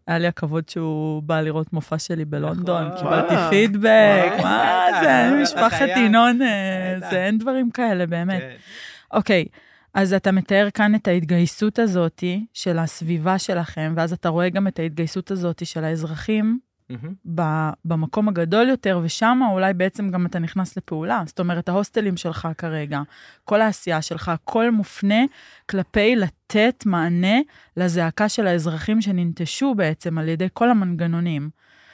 [0.07, 2.90] היה לי הכבוד שהוא בא לראות מופע שלי בלונדון, נכון.
[2.99, 8.41] קיבלתי פידבק, מה זה, משפחת ינון, אה, זה אין דברים כאלה, באמת.
[8.41, 8.57] כן.
[9.13, 9.45] אוקיי,
[9.95, 14.79] אז אתה מתאר כאן את ההתגייסות הזאת של הסביבה שלכם, ואז אתה רואה גם את
[14.79, 16.59] ההתגייסות הזאת של האזרחים
[16.93, 17.31] mm-hmm.
[17.85, 21.23] במקום הגדול יותר, ושם אולי בעצם גם אתה נכנס לפעולה.
[21.27, 23.01] זאת אומרת, ההוסטלים שלך כרגע,
[23.45, 25.25] כל העשייה שלך, הכל מופנה
[25.69, 27.39] כלפי לתת מענה
[27.77, 31.51] לזעקה של האזרחים שננטשו בעצם על ידי כל המנגנונים.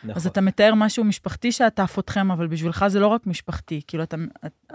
[0.07, 0.17] נכון.
[0.17, 4.17] אז אתה מתאר משהו משפחתי שעטף אתכם, אבל בשבילך זה לא רק משפחתי, כאילו אתה,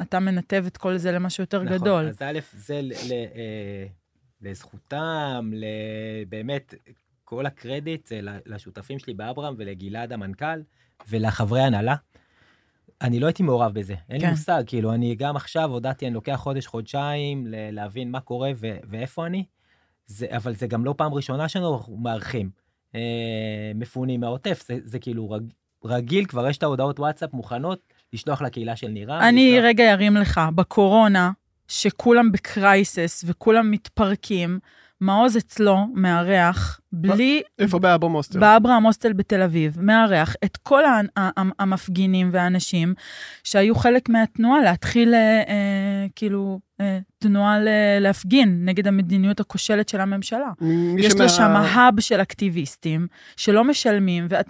[0.01, 2.07] אתה מנתב את כל זה למשהו יותר נכון, גדול.
[2.07, 3.85] אז א', זה ל, ל, אה,
[4.41, 5.51] לזכותם,
[6.29, 6.73] באמת,
[7.23, 10.61] כל הקרדיט זה לשותפים שלי באברהם ולגלעד המנכ"ל
[11.09, 11.95] ולחברי הנהלה.
[13.01, 14.25] אני לא הייתי מעורב בזה, אין כן.
[14.25, 19.25] לי מושג, כאילו, אני גם עכשיו הודעתי, אני לוקח חודש, חודשיים להבין מה קורה ואיפה
[19.25, 19.45] אני,
[20.05, 22.60] זה, אבל זה גם לא פעם ראשונה שאנחנו מארחים.
[22.95, 23.01] אה,
[23.75, 25.43] מפונים מהעוטף, זה, זה כאילו רג...
[25.85, 27.79] רגיל, כבר יש את ההודעות וואטסאפ מוכנות
[28.13, 29.19] לשלוח לקהילה של נירם.
[29.21, 31.31] אני לשלוח- רגע ארים לך, בקורונה,
[31.67, 34.59] שכולם בקרייסס וכולם מתפרקים,
[35.01, 38.39] מעוז אצלו מארח, בלי, איפה באברהם הוסטל?
[38.39, 40.83] באברהם הוסטל בתל אביב, מארח את כל
[41.59, 42.93] המפגינים והאנשים
[43.43, 47.57] שהיו חלק מהתנועה להתחיל, אה, אה, כאילו, אה, תנועה
[47.99, 50.49] להפגין נגד המדיניות הכושלת של הממשלה.
[50.97, 54.45] יש שמה- לו שם האב של אקטיביסטים שלא משלמים, ואת...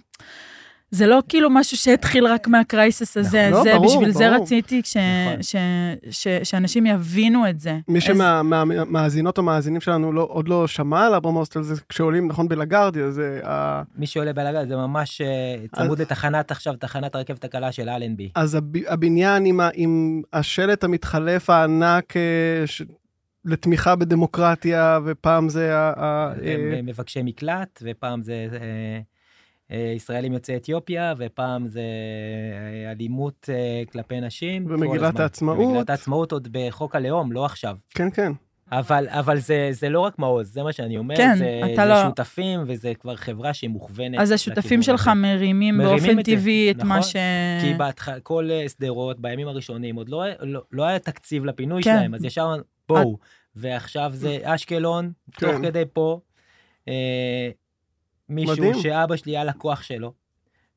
[0.91, 4.41] זה לא כאילו משהו שהתחיל רק מהקרייסס הזה, נכון, זה, לא, ברור, בשביל זה ברור.
[4.43, 5.43] רציתי ש, נכון.
[5.43, 5.56] ש,
[6.12, 7.77] ש, שאנשים יבינו את זה.
[7.88, 12.27] מי איזה- שמהמאזינות או מאזינים שלנו לא- עוד לא שמע על אברהם הוסטל, זה כשעולים,
[12.27, 17.43] נכון, בלגרדיה, זה ה- מי שעולה בלגן זה ממש אה, צמוד לתחנת עכשיו, תחנת הרכבת
[17.43, 18.30] הקלה של אלנבי.
[18.36, 22.21] אז הב- הבניין עם, ה, עם השלט המתחלף הענק אה,
[22.65, 22.82] ש...
[23.45, 25.93] לתמיכה בדמוקרטיה, ופעם זה ה...
[26.32, 28.99] הם אה, אה, מבקשי מקלט, ופעם זה אה, אה,
[29.95, 34.73] ישראלים יוצאי אתיופיה, ופעם זה אה, אלימות אה, כלפי נשים.
[34.73, 35.21] הזמן.
[35.21, 35.57] העצמאות.
[35.60, 37.75] ומגילת העצמאות עוד בחוק הלאום, לא עכשיו.
[37.89, 38.31] כן, כן.
[38.71, 41.86] אבל, אבל זה, זה לא רק מעוז, זה מה שאני אומר, כן, זה, אתה זה
[41.86, 44.19] לא- שותפים, וזה כבר חברה שהיא מוכוונת.
[44.19, 45.13] אז השותפים שלך הזה.
[45.13, 47.01] מרימים מרימים באופן את זה, טבעי את מה נכון.
[47.01, 47.15] ש...
[47.62, 51.97] כי בהתחלה, כל אה, שדרות, בימים הראשונים, עוד לא, לא, לא היה תקציב לפינוי כן.
[51.97, 52.55] שלהם, אז ישר
[52.89, 53.17] בואו.
[53.55, 55.51] ועכשיו זה אשקלון, כן.
[55.51, 56.19] תוך כדי פה,
[56.88, 57.49] אה,
[58.31, 58.73] מישהו מדהים.
[58.73, 60.13] שאבא שלי היה לקוח שלו,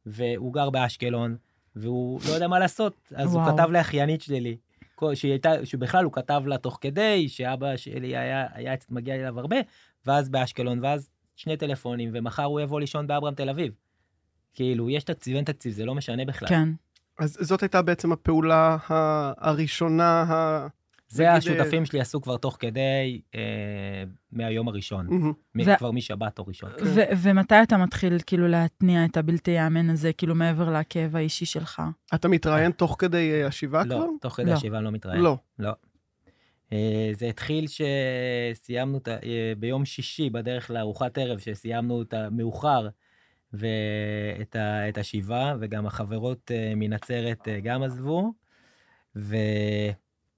[0.07, 1.37] והוא גר באשקלון,
[1.77, 3.49] והוא לא יודע מה לעשות, אז וואו.
[3.51, 4.57] הוא כתב לאחיינית שלי,
[4.95, 9.41] כל- שהיא הייתה, שבכלל הוא כתב לה תוך כדי, שאבא שלי היה, היה מגיע אליו
[9.41, 9.57] הרבה,
[10.07, 13.73] ואז באשקלון, ואז שני טלפונים, ומחר הוא יבוא לישון באברהם תל אביב.
[14.55, 16.49] כאילו, יש תקציב, אין תקציב, זה לא משנה בכלל.
[16.49, 16.69] כן.
[17.19, 18.77] אז זאת הייתה בעצם הפעולה
[19.39, 20.67] הראשונה, ה...
[21.15, 23.41] זה נגיד, השותפים שלי עשו כבר תוך כדי, אה,
[24.33, 25.07] מהיום הראשון.
[25.07, 25.33] מהמם.
[25.55, 26.71] מ- ו- כבר משבת או ראשון.
[26.85, 31.83] ו- ומתי אתה מתחיל כאילו להתניע את הבלתי ייאמן הזה, כאילו מעבר לכאב האישי שלך?
[32.15, 33.95] אתה מתראיין תוך כדי אה, השבעה כבר?
[33.99, 34.53] לא, תוך כדי לא.
[34.53, 35.23] השבעה אני לא מתראיין.
[35.23, 35.37] לא.
[35.59, 35.71] לא.
[36.73, 42.89] אה, זה התחיל שסיימנו את ה- אה, ביום שישי בדרך לארוחת ערב, שסיימנו את המאוחר
[43.53, 48.33] ואת ה- את השבעה, וגם החברות אה, מנצרת אה, גם עזבו.
[49.17, 49.37] ו...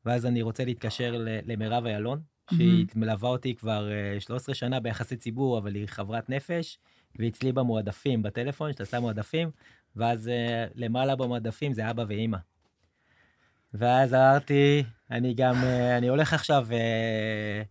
[0.07, 5.59] ואז אני רוצה להתקשר למירב איילון, שהיא מלווה אותי כבר אה, 13 שנה ביחסי ציבור,
[5.59, 6.79] אבל היא חברת נפש,
[7.19, 9.51] והיא אצלי במועדפים, בטלפון, שאתה שם מועדפים,
[9.97, 12.39] ואז אה, למעלה במועדפים זה אבא ואימא.
[13.75, 17.63] ואז אמרתי, אני גם, אה, אני הולך עכשיו, אה,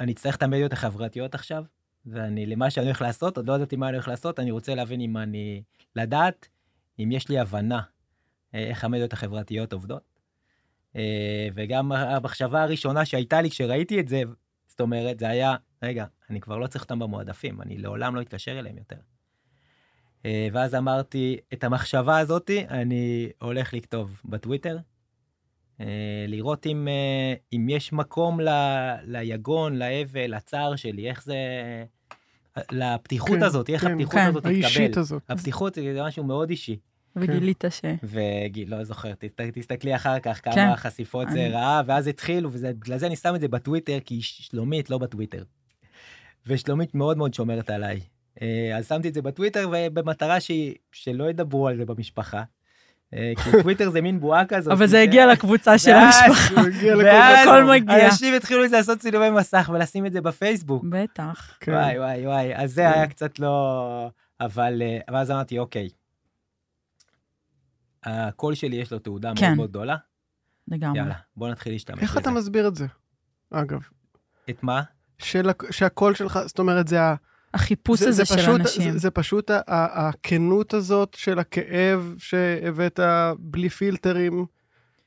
[0.00, 1.64] אני אצטרך את המדיות החברתיות עכשיו,
[2.06, 5.00] ואני, למה שאני הולך לעשות, עוד לא ידעתי מה אני הולך לעשות, אני רוצה להבין
[5.00, 5.62] אם אני,
[5.96, 6.48] לדעת
[6.98, 7.80] אם יש לי הבנה
[8.54, 10.13] אה, איך המדיות החברתיות עובדות.
[10.96, 14.22] אה, וגם המחשבה הראשונה שהייתה לי כשראיתי את זה,
[14.66, 18.58] זאת אומרת, זה היה, רגע, אני כבר לא צריך אותם במועדפים, אני לעולם לא אתקשר
[18.58, 18.96] אליהם יותר.
[20.26, 24.78] אה, ואז אמרתי, את המחשבה הזאתי אני הולך לכתוב בטוויטר,
[25.80, 26.88] אה, לראות אם,
[27.52, 28.48] אם יש מקום ל,
[29.04, 31.36] ליגון, לאבל, לצער שלי, איך זה...
[32.72, 34.26] לפתיחות כן, הזאת, איך כן, הפתיחות כן.
[34.26, 35.00] הזאת האישית תתקבל.
[35.00, 35.22] הזאת.
[35.28, 36.78] הפתיחות זה משהו מאוד אישי.
[37.16, 37.80] וגילית ש...
[38.02, 40.76] וגיל, לא זוכר, תסת- תסתכלי אחר כך כמה כן.
[40.76, 44.98] חשיפות זה ראה, ואז התחילו, ובגלל זה אני שם את זה בטוויטר, כי שלומית לא
[44.98, 45.42] בטוויטר.
[46.46, 48.00] ושלומית מאוד מאוד שומרת עליי.
[48.42, 52.42] אה, אז שמתי את זה בטוויטר, ובמטרה שהיא, שלא ידברו על זה במשפחה.
[53.14, 54.72] אה, כי טוויטר זה מין בועה כזאת.
[54.72, 56.60] אבל זה ש- הגיע לקבוצה של המשפחה.
[56.98, 58.06] ואז הכל מגיע.
[58.06, 60.84] אנשים התחילו לעשות צילומי מסך ולשים את זה בפייסבוק.
[60.90, 61.56] בטח.
[61.60, 61.72] כן.
[61.72, 62.92] וואי וואי וואי, אז זה כן.
[62.98, 64.08] היה קצת לא...
[64.40, 65.88] אבל אה, ואז אמרתי, אוקיי,
[68.04, 69.54] הקול שלי יש לו תעודה מאוד כן.
[69.56, 69.96] מאוד גדולה,
[70.68, 70.98] לגמרי.
[70.98, 72.38] יאללה, בוא נתחיל להשתמש איך אתה בזה.
[72.40, 72.86] מסביר את זה?
[73.50, 73.80] אגב,
[74.50, 74.82] את מה?
[75.18, 77.14] של, ה- שהקול שלך, זאת אומרת, זה ה...
[77.54, 78.92] החיפוש זה, הזה זה של פשוט, אנשים.
[78.92, 83.00] זה, זה פשוט ה- ה- הכנות הזאת של הכאב שהבאת
[83.38, 84.46] בלי פילטרים.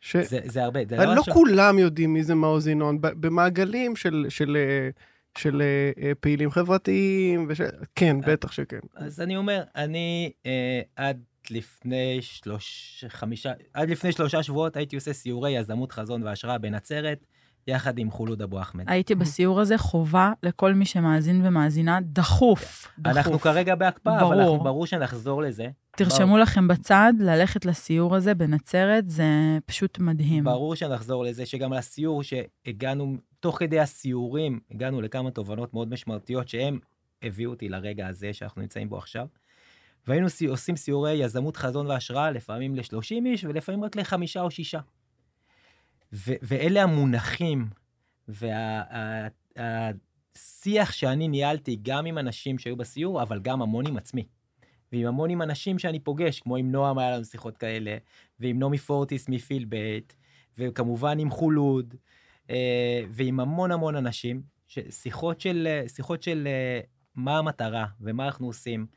[0.02, 0.16] ש...
[0.18, 1.34] זה זה הרבה, זה לא לא עכשיו...
[1.34, 4.90] כולם יודעים מי זה מעוז ינון, במעגלים של, של, אה,
[5.38, 5.62] של
[6.02, 7.62] אה, פעילים חברתיים, וש...
[7.96, 8.80] כן, בטח שכן.
[8.96, 13.06] אז אני אומר, אני אה, עד לפני שלוש...
[13.08, 13.52] חמישה...
[13.74, 17.26] עד לפני שלושה שבועות הייתי עושה סיורי יזמות חזון והשראה בנצרת,
[17.68, 18.84] יחד עם חולוד אבו אחמד.
[18.88, 22.88] הייתי בסיור הזה, חובה לכל מי שמאזין ומאזינה, דחוף.
[23.00, 23.18] דחוף.
[23.18, 24.42] אנחנו כרגע בהקפאה, אבל ברור.
[24.42, 25.68] אנחנו ברור שנחזור לזה.
[25.98, 30.44] תרשמו לכם בצד, ללכת לסיור הזה בנצרת, זה פשוט מדהים.
[30.44, 36.80] ברור שנחזור לזה, שגם לסיור שהגענו, תוך כדי הסיורים, הגענו לכמה תובנות מאוד משמעותיות שהם
[37.24, 39.28] הביאו אותי לרגע הזה שאנחנו נמצאים בו עכשיו.
[40.08, 44.80] והיינו עושים סיורי יזמות, חזון והשראה, לפעמים ל-30 איש ולפעמים רק לחמישה או שישה.
[46.14, 47.68] ו- ואלה המונחים
[49.58, 54.28] והשיח שאני ניהלתי גם עם אנשים שהיו בסיור, אבל גם המון עם עצמי.
[54.92, 57.98] ועם המון עם אנשים שאני פוגש, כמו עם נועם היה לנו שיחות כאלה,
[58.40, 60.14] ועם נעמי פורטיס מפילבט,
[60.58, 61.96] וכמובן עם חולוד,
[62.50, 64.42] אה, ועם המון המון אנשים,
[64.90, 66.80] שיחות של, שיחות של אה,
[67.16, 68.88] מה המטרה ומה אנחנו עושים.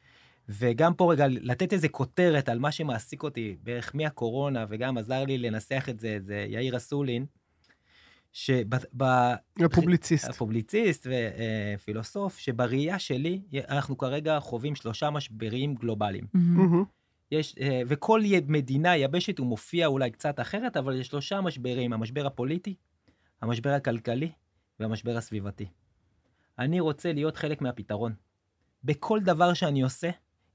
[0.58, 5.38] וגם פה רגע לתת איזה כותרת על מה שמעסיק אותי בערך מהקורונה, וגם עזר לי
[5.38, 7.26] לנסח את זה, זה יאיר אסולין,
[8.32, 8.64] שב...
[9.64, 10.28] הפובליציסט.
[10.28, 11.06] הפובליציסט
[11.76, 16.24] ופילוסוף, שבראייה שלי, אנחנו כרגע חווים שלושה משברים גלובליים.
[17.30, 22.26] יש, אה, וכל מדינה יבשת הוא מופיע אולי קצת אחרת, אבל יש שלושה משברים, המשבר
[22.26, 22.74] הפוליטי,
[23.42, 24.30] המשבר הכלכלי
[24.80, 25.66] והמשבר הסביבתי.
[26.58, 28.14] אני רוצה להיות חלק מהפתרון.
[28.84, 30.10] בכל דבר שאני עושה,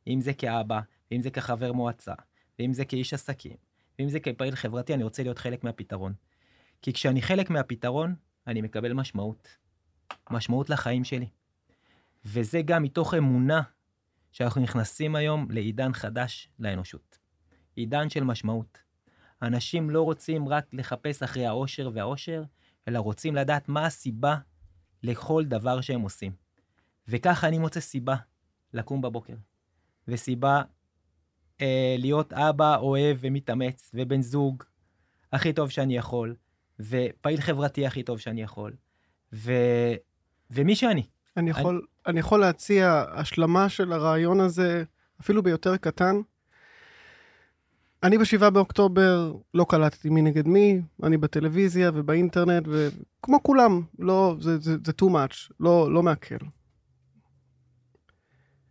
[0.07, 0.79] אם זה כאבא,
[1.11, 2.13] אם זה כחבר מועצה,
[2.59, 3.55] ואם זה כאיש עסקים,
[3.99, 6.13] ואם זה כפעיל חברתי, אני רוצה להיות חלק מהפתרון.
[6.81, 8.15] כי כשאני חלק מהפתרון,
[8.47, 9.57] אני מקבל משמעות.
[10.31, 11.27] משמעות לחיים שלי.
[12.25, 13.61] וזה גם מתוך אמונה
[14.31, 17.17] שאנחנו נכנסים היום לעידן חדש לאנושות.
[17.75, 18.77] עידן של משמעות.
[19.41, 22.43] אנשים לא רוצים רק לחפש אחרי האושר והאושר,
[22.87, 24.37] אלא רוצים לדעת מה הסיבה
[25.03, 26.31] לכל דבר שהם עושים.
[27.07, 28.15] וככה אני מוצא סיבה
[28.73, 29.33] לקום בבוקר,
[30.07, 30.61] וסיבה
[31.61, 34.63] אה, להיות אבא אוהב ומתאמץ, ובן זוג
[35.33, 36.35] הכי טוב שאני יכול,
[36.79, 38.73] ופעיל חברתי הכי טוב שאני יכול,
[39.33, 39.51] ו...
[40.51, 41.03] ומי שאני.
[41.37, 42.11] אני יכול, אני...
[42.11, 44.83] אני יכול להציע השלמה של הרעיון הזה,
[45.21, 46.15] אפילו ביותר קטן.
[48.03, 54.57] אני בשבעה באוקטובר לא קלטתי מי נגד מי, אני בטלוויזיה ובאינטרנט, וכמו כולם, לא, זה,
[54.57, 56.35] זה, זה too much, לא, לא מעכל.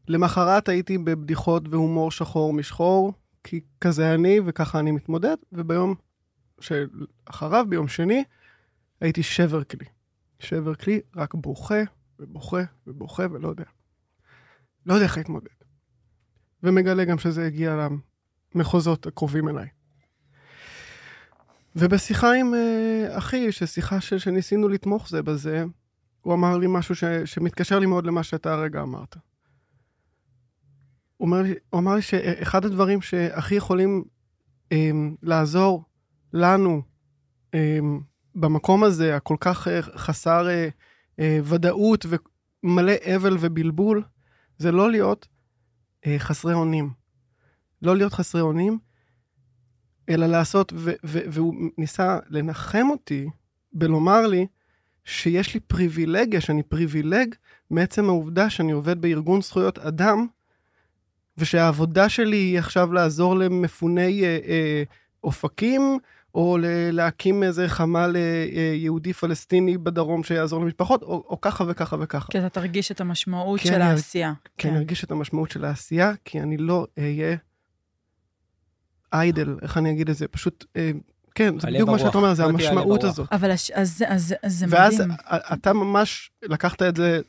[0.09, 3.13] למחרת הייתי בבדיחות והומור שחור משחור,
[3.45, 5.95] כי כזה אני וככה אני מתמודד, וביום
[6.61, 8.25] שאחריו, ביום שני,
[9.01, 9.87] הייתי שבר כלי.
[10.39, 11.83] שבר כלי, רק בוכה
[12.19, 13.65] ובוכה ובוכה ולא יודע.
[14.87, 15.49] לא יודע איך להתמודד.
[16.63, 17.89] ומגלה גם שזה הגיע
[18.55, 19.69] למחוזות הקרובים אליי.
[21.77, 25.65] ובשיחה עם uh, אחי, ששיחה ש, שניסינו לתמוך זה בזה,
[26.21, 29.17] הוא אמר לי משהו ש, שמתקשר לי מאוד למה שאתה הרגע אמרת.
[31.25, 34.05] אומר הוא אמר לי שאחד הדברים שהכי יכולים
[34.75, 34.77] um,
[35.23, 35.85] לעזור
[36.33, 36.83] לנו
[37.57, 37.59] um,
[38.35, 40.47] במקום הזה, הכל כך uh, חסר
[41.19, 42.07] uh, ודאות
[42.63, 44.03] ומלא אבל ובלבול,
[44.59, 45.29] זה לא להיות
[46.05, 46.91] uh, חסרי אונים.
[47.83, 48.79] לא להיות חסרי אונים,
[50.09, 53.29] אלא לעשות, ו- ו- והוא ניסה לנחם אותי
[53.73, 54.47] בלומר לי
[55.05, 57.35] שיש לי פריבילגיה, שאני פריבילג
[57.71, 60.27] מעצם העובדה שאני עובד בארגון זכויות אדם,
[61.39, 64.83] ושהעבודה שלי היא עכשיו לעזור למפוני אה, אה,
[65.25, 65.99] אופקים,
[66.35, 66.59] או
[66.93, 72.33] להקים איזה חמ"ל אה, יהודי-פלסטיני בדרום שיעזור למשפחות, או, או ככה וככה וככה.
[72.33, 74.33] כי אתה תרגיש את המשמעות של העשייה.
[74.59, 77.37] כן, אני ארגיש את המשמעות של העשייה, כי אני לא אהיה
[79.13, 80.29] איידל, איך אני אגיד את זה?
[80.29, 80.91] פשוט, אה,
[81.35, 83.33] כן, זה בדיוק מה שאתה אומר, זה לא המשמעות הזאת.
[83.33, 85.11] אבל אז, אז, אז, אז זה ואז מדהים.
[85.11, 87.21] ואז אתה ממש לקחת את זה,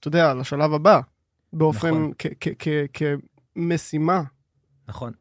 [0.00, 1.00] אתה יודע, לשלב הבא,
[1.52, 2.12] באופן, נכון.
[3.54, 4.22] כמשימה.
[4.88, 5.12] נכון.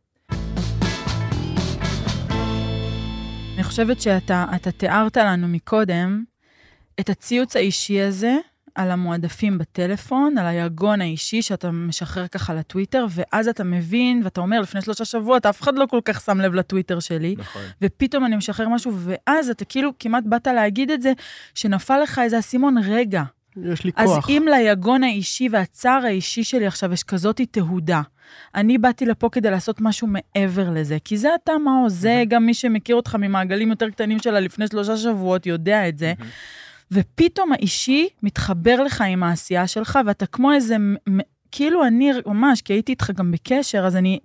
[3.55, 4.45] אני חושבת שאתה
[4.77, 6.23] תיארת לנו מקודם
[6.99, 8.37] את הציוץ האישי הזה
[8.75, 14.61] על המועדפים בטלפון, על היגון האישי שאתה משחרר ככה לטוויטר, ואז אתה מבין, ואתה אומר,
[14.61, 17.35] לפני שלושה שבועות, אף אחד לא כל כך שם לב לטוויטר שלי.
[17.37, 17.61] נכון.
[17.81, 21.13] ופתאום אני משחרר משהו, ואז אתה כאילו כמעט באת להגיד את זה,
[21.55, 23.23] שנפל לך איזה אסימון, רגע.
[23.57, 24.03] יש לי כוח.
[24.03, 28.01] אז אם ליגון האישי והצער האישי שלי עכשיו יש כזאת תהודה,
[28.55, 32.53] אני באתי לפה כדי לעשות משהו מעבר לזה, כי זה אתה מאו, זה גם מי
[32.53, 36.13] שמכיר אותך ממעגלים יותר קטנים שלה לפני שלושה שבועות יודע את זה.
[36.91, 40.75] ופתאום האישי מתחבר לך עם העשייה שלך, ואתה כמו איזה,
[41.51, 44.19] כאילו אני ממש, כי הייתי איתך גם בקשר, אז אני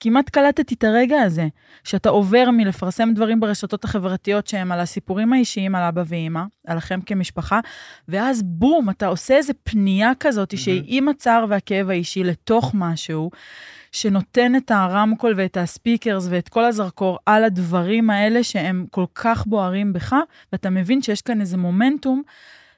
[0.00, 1.48] כמעט קלטתי את הרגע הזה,
[1.84, 7.60] שאתה עובר מלפרסם דברים ברשתות החברתיות שהם על הסיפורים האישיים על אבא ואימא, עליכם כמשפחה,
[8.08, 10.56] ואז בום, אתה עושה איזה פנייה כזאת, mm-hmm.
[10.56, 13.30] שהיא עם הצער והכאב האישי לתוך משהו,
[13.92, 19.92] שנותן את הרמקול ואת הספיקרס ואת כל הזרקור על הדברים האלה שהם כל כך בוערים
[19.92, 20.16] בך,
[20.52, 22.22] ואתה מבין שיש כאן איזה מומנטום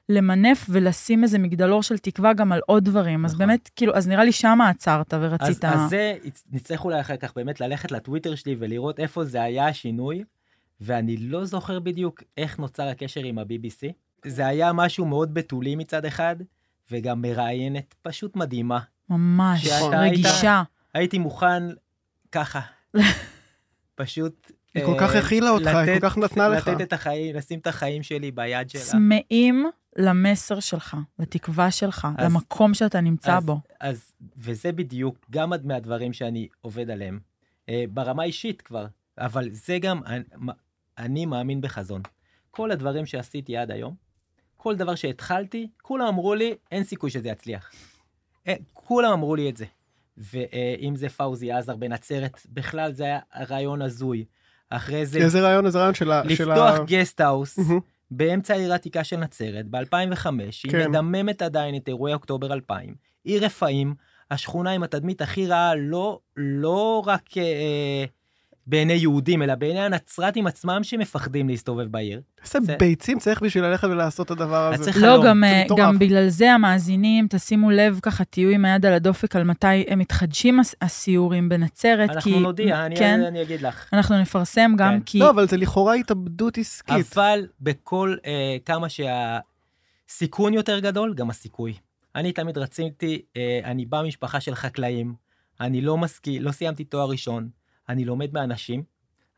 [0.09, 3.21] למנף ולשים איזה מגדלור של תקווה גם על עוד דברים.
[3.21, 3.25] נכון.
[3.25, 5.65] אז באמת, כאילו, אז נראה לי שמה עצרת ורצית...
[5.65, 6.17] אז, אז זה,
[6.51, 10.23] נצטרך אולי אחר כך באמת ללכת לטוויטר שלי ולראות איפה זה היה השינוי,
[10.81, 13.91] ואני לא זוכר בדיוק איך נוצר הקשר עם ה-BBC.
[14.25, 16.35] זה היה משהו מאוד בתולי מצד אחד,
[16.91, 18.79] וגם מראיינת פשוט מדהימה.
[19.09, 20.57] ממש, רגישה.
[20.57, 21.63] היית, הייתי מוכן
[22.31, 22.61] ככה,
[23.95, 24.51] פשוט...
[24.75, 26.67] היא כל כך אה, הכילה אותך, היא כל כך נתנה לך.
[26.67, 28.81] לתת את החיים, לשים את החיים שלי ביד שלה.
[28.81, 29.65] צמאים
[29.95, 33.59] למסר שלך, לתקווה שלך, אז- למקום שאתה נמצא אז- בו.
[33.79, 37.19] אז, וזה בדיוק גם מהדברים שאני עובד עליהם,
[37.69, 38.85] אה, ברמה אישית כבר,
[39.17, 40.23] אבל זה גם, אני,
[40.97, 42.01] אני מאמין בחזון.
[42.51, 43.95] כל הדברים שעשיתי עד היום,
[44.57, 47.71] כל דבר שהתחלתי, כולם אמרו לי, אין סיכוי שזה יצליח.
[48.47, 49.65] אה, כולם אמרו לי את זה.
[50.17, 53.19] ואם זה פאוזי עזר בנצרת, בכלל זה היה
[53.49, 54.25] רעיון הזוי.
[54.75, 56.23] אחרי זה, איזה רעיון, איזה רעיון של ה...
[56.23, 57.59] לפתוח guesthouse.
[58.11, 60.27] באמצע העיר העתיקה של נצרת, ב-2005,
[60.63, 60.89] היא כן.
[60.89, 62.95] מדממת עדיין את אירועי אוקטובר 2000.
[63.23, 63.95] עיר רפאים,
[64.31, 68.05] השכונה עם התדמית הכי רעה, לא, לא רק אה,
[68.67, 72.21] בעיני יהודים, אלא בעיני הנצרתים עצמם שמפחדים להסתובב בעיר.
[72.43, 74.91] איזה זה- ביצים צריך בשביל ללכת ולעשות את הדבר הזה.
[75.01, 75.63] לא, גם, אה.
[75.77, 79.99] גם בגלל זה המאזינים, תשימו לב ככה, תהיו עם היד על הדופק על מתי הם
[79.99, 82.15] מתחדשים הס- הסיורים בנצרת, כי...
[82.15, 83.89] אנחנו נודיע, אני, כן, אני אגיד לך.
[83.93, 85.03] אנחנו נפרסם גם כן.
[85.05, 85.19] כי...
[85.19, 86.95] לא, אבל זה לכאורה התאבדות עסקית.
[87.17, 88.87] אבל בכל אה, כמה
[90.09, 91.73] שהסיכון יותר גדול, גם הסיכוי.
[92.15, 95.13] אני תמיד רציתי, אה, אני בא ממשפחה של חקלאים,
[95.61, 97.49] אני לא מסכים, לא סיימתי תואר ראשון,
[97.89, 98.83] אני לומד מאנשים,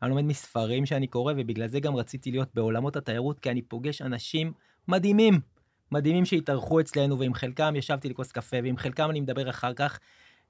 [0.02, 4.02] אני לומד מספרים שאני קורא, ובגלל זה גם רציתי להיות בעולמות התיירות, כי אני פוגש
[4.02, 4.52] אנשים
[4.88, 5.40] מדהימים,
[5.92, 9.98] מדהימים שהתארחו אצלנו, ועם חלקם ישבתי לכוס קפה, ועם חלקם אני מדבר אחר כך.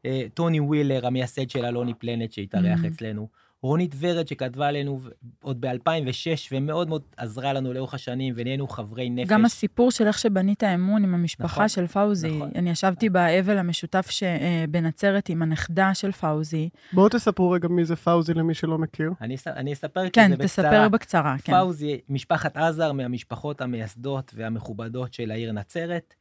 [0.04, 2.86] אה, טוני ווילר, המייסד של אלוני פלנט, שהתארח Mhm.
[2.86, 3.28] אצלנו.
[3.62, 5.00] רונית ורד שכתבה עלינו
[5.42, 9.28] עוד ב-2006 ומאוד מאוד עזרה לנו לאורך השנים ונהיינו חברי נפש.
[9.30, 12.36] גם הסיפור של איך שבנית אמון עם המשפחה נכון, של פאוזי.
[12.36, 12.50] נכון.
[12.54, 16.68] אני ישבתי באבל המשותף ש- אה, בנצרת עם הנכדה של פאוזי.
[16.92, 19.10] בואו תספרו רגע מי זה פאוזי למי שלא מכיר.
[19.20, 20.46] אני, אני אספר כי כן, זה בקצרה.
[20.70, 21.52] תספר בקצרה, כן.
[21.52, 26.14] פאוזי, משפחת עזר מהמשפחות המייסדות והמכובדות של העיר נצרת.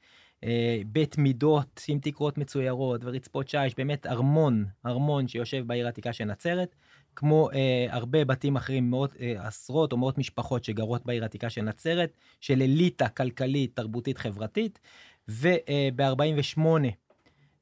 [0.44, 6.26] אה, בית מידות עם תקרות מצוירות ורצפות שיש, באמת ארמון, ארמון שיושב בעיר העתיקה של
[6.26, 6.76] נצרת,
[7.16, 11.62] כמו אה, הרבה בתים אחרים, מאות, אה, עשרות או מאות משפחות שגרות בעיר העתיקה של
[11.62, 14.80] נצרת, של אליטה כלכלית, תרבותית, חברתית,
[15.28, 16.60] וב-48,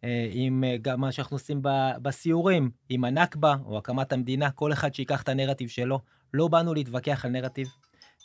[0.03, 4.73] אה, עם אה, גם מה שאנחנו עושים ב- בסיורים, עם הנכבה או הקמת המדינה, כל
[4.73, 5.99] אחד שיקח את הנרטיב שלו.
[6.33, 7.67] לא באנו להתווכח על נרטיב,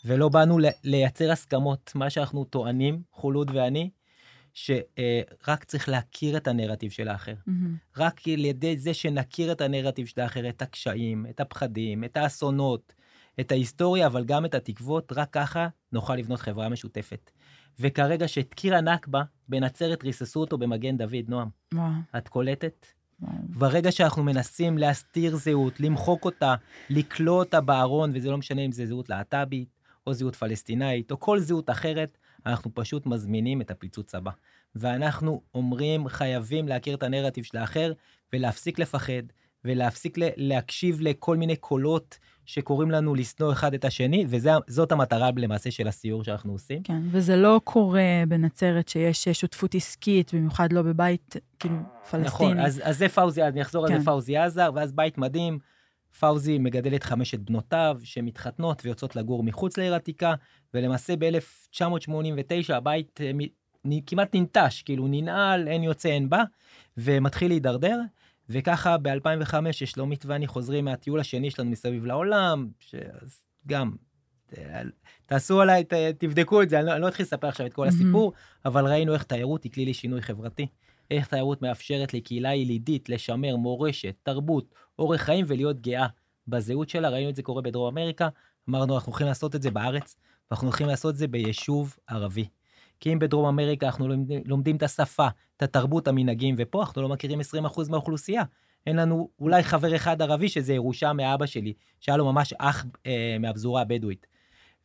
[0.04, 1.92] ולא באנו לייצר הסכמות.
[1.94, 3.90] מה שאנחנו טוענים, חולוד ואני,
[4.58, 7.34] שרק צריך להכיר את הנרטיב של האחר.
[7.46, 7.76] מהמם.
[7.96, 12.94] רק על ידי זה שנכיר את הנרטיב של האחר, את הקשיים, את הפחדים, את האסונות,
[13.40, 17.30] את ההיסטוריה, אבל גם את התקוות, רק ככה נוכל לבנות חברה משותפת.
[17.80, 21.48] וכרגע שאת קיר הנכבה, בנצרת ריססו אותו במגן דוד, נועם.
[21.74, 22.86] וואו, את קולטת?
[23.20, 23.32] וואו.
[23.48, 26.54] ברגע שאנחנו מנסים להסתיר זהות, למחוק אותה,
[26.90, 29.68] לכלוא אותה בארון, וזה לא משנה אם זה זהות להט"בית,
[30.06, 34.30] או זהות פלסטינאית, או כל זהות אחרת, אנחנו פשוט מזמינים את הפיצוץ הבא.
[34.74, 37.92] ואנחנו אומרים, חייבים להכיר את הנרטיב של האחר,
[38.32, 39.22] ולהפסיק לפחד,
[39.64, 45.88] ולהפסיק להקשיב לכל מיני קולות שקוראים לנו לשנוא אחד את השני, וזאת המטרה למעשה של
[45.88, 46.82] הסיור שאנחנו עושים.
[46.82, 51.76] כן, וזה לא קורה בנצרת שיש שותפות עסקית, במיוחד לא בבית, כאילו,
[52.10, 52.24] פלסטיני.
[52.26, 53.98] נכון, אז, אז זה פאוזי, אני אחזור על כן.
[53.98, 55.58] זה פאוזי עזר, ואז בית מדהים.
[56.20, 60.34] פאוזי מגדל את חמשת בנותיו שמתחתנות ויוצאות לגור מחוץ לעיר עתיקה,
[60.74, 63.30] ולמעשה ב-1989 הבית אה,
[64.06, 66.42] כמעט ננטש, כאילו ננעל, אין יוצא אין בא,
[66.96, 68.00] ומתחיל להידרדר.
[68.50, 73.92] וככה ב-2005 שלומית ואני חוזרים מהטיול השני שלנו מסביב לעולם, שאז גם,
[74.58, 74.82] אה,
[75.26, 77.84] תעשו עליי, ת- תבדקו את זה, אני לא, אני לא אתחיל לספר עכשיו את כל
[77.84, 77.94] מהמם.
[77.96, 78.32] הסיפור,
[78.64, 80.66] אבל ראינו איך תיירות היא כלי לשינוי חברתי.
[81.10, 86.06] איך תיירות מאפשרת לקהילה ילידית לשמר מורשת, תרבות, אורח חיים ולהיות גאה
[86.48, 87.08] בזהות שלה.
[87.08, 88.28] ראינו את זה קורה בדרום אמריקה,
[88.68, 90.16] אמרנו, אנחנו הולכים לעשות את זה בארץ,
[90.50, 92.48] ואנחנו הולכים לעשות את זה ביישוב ערבי.
[93.00, 97.08] כי אם בדרום אמריקה אנחנו לומדים, לומדים את השפה, את התרבות, המנהגים, ופה אנחנו לא
[97.08, 98.42] מכירים 20% מהאוכלוסייה.
[98.86, 103.36] אין לנו אולי חבר אחד ערבי שזה ירושה מאבא שלי, שהיה לו ממש אח אה,
[103.40, 104.26] מהפזורה הבדואית.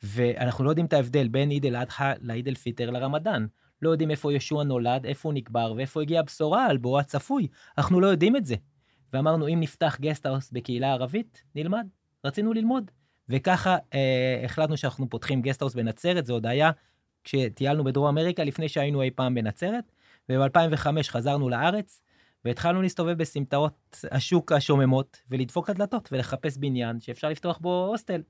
[0.03, 3.45] ואנחנו לא יודעים את ההבדל בין עיד אל-אדחא לעיד אל-פיטר לרמדאן.
[3.83, 7.47] לא יודעים איפה ישוע נולד, איפה הוא נקבר, ואיפה הגיעה הבשורה על בואו הצפוי.
[7.77, 8.55] אנחנו לא יודעים את זה.
[9.13, 11.87] ואמרנו, אם נפתח גסטהאוס בקהילה ערבית, נלמד.
[12.25, 12.91] רצינו ללמוד.
[13.29, 16.71] וככה אה, החלטנו שאנחנו פותחים גסטהאוס בנצרת, זה עוד היה
[17.23, 19.91] כשטיילנו בדרום אמריקה, לפני שהיינו אי פעם בנצרת,
[20.29, 22.01] וב-2005 חזרנו לארץ,
[22.45, 28.21] והתחלנו להסתובב בסמטאות השוק השוממות, ולדפוק על דלתות, ולחפש בניין שאפשר לפתוח בו הוסטל.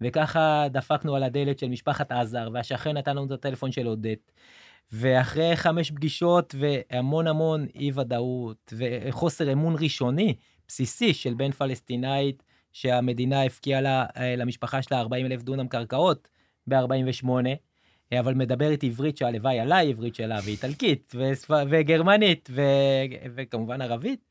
[0.00, 4.16] וככה דפקנו על הדלת של משפחת עזר, והשכן נתן לנו את הטלפון של סודה.
[4.92, 10.34] ואחרי חמש פגישות והמון המון אי ודאות וחוסר אמון ראשוני,
[10.68, 16.28] בסיסי, של בן פלסטינאית, שהמדינה הפקיעה לה, אה, למשפחה שלה 40 אלף דונם קרקעות
[16.66, 17.28] ב-48,
[18.20, 21.50] אבל מדברת עברית שהלוואי עליי, עברית שלה ואיטלקית ושפ...
[21.70, 22.62] וגרמנית ו...
[23.34, 24.26] וכמובן ערבית.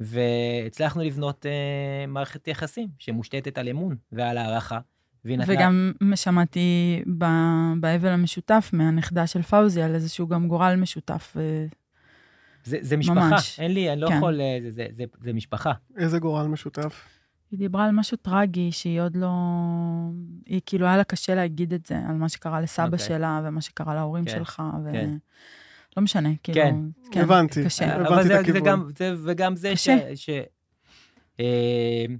[0.00, 4.78] והצלחנו לבנות אה, מערכת יחסים שמושתתת על אמון ועל הערכה,
[5.24, 5.44] נתנה...
[5.54, 11.32] וגם שמעתי ב- באבל המשותף מהנכדה של פאוזי על איזשהו גם גורל משותף.
[11.36, 11.66] ו-
[12.64, 13.60] זה, זה משפחה, ממש.
[13.60, 14.16] אין לי, אני לא כן.
[14.16, 15.72] יכול, אה, זה, זה, זה, זה משפחה.
[15.96, 17.02] איזה גורל משותף.
[17.50, 19.30] היא דיברה על משהו טרגי שהיא עוד לא...
[20.46, 22.98] היא כאילו, היה לה קשה להגיד את זה, על מה שקרה לסבא אוקיי.
[22.98, 24.92] שלה ומה שקרה להורים כן, שלך, ו...
[24.92, 25.10] כן.
[25.96, 26.60] לא משנה, כאילו...
[27.12, 27.20] כן.
[27.20, 27.64] הבנתי.
[27.64, 27.94] קשה.
[27.94, 28.62] הבנתי את זה, זה הכיוון.
[28.62, 29.88] גם, זה, וגם זה ש...
[29.88, 30.16] קשה.
[30.16, 30.30] ש
[31.40, 32.14] אה, ו,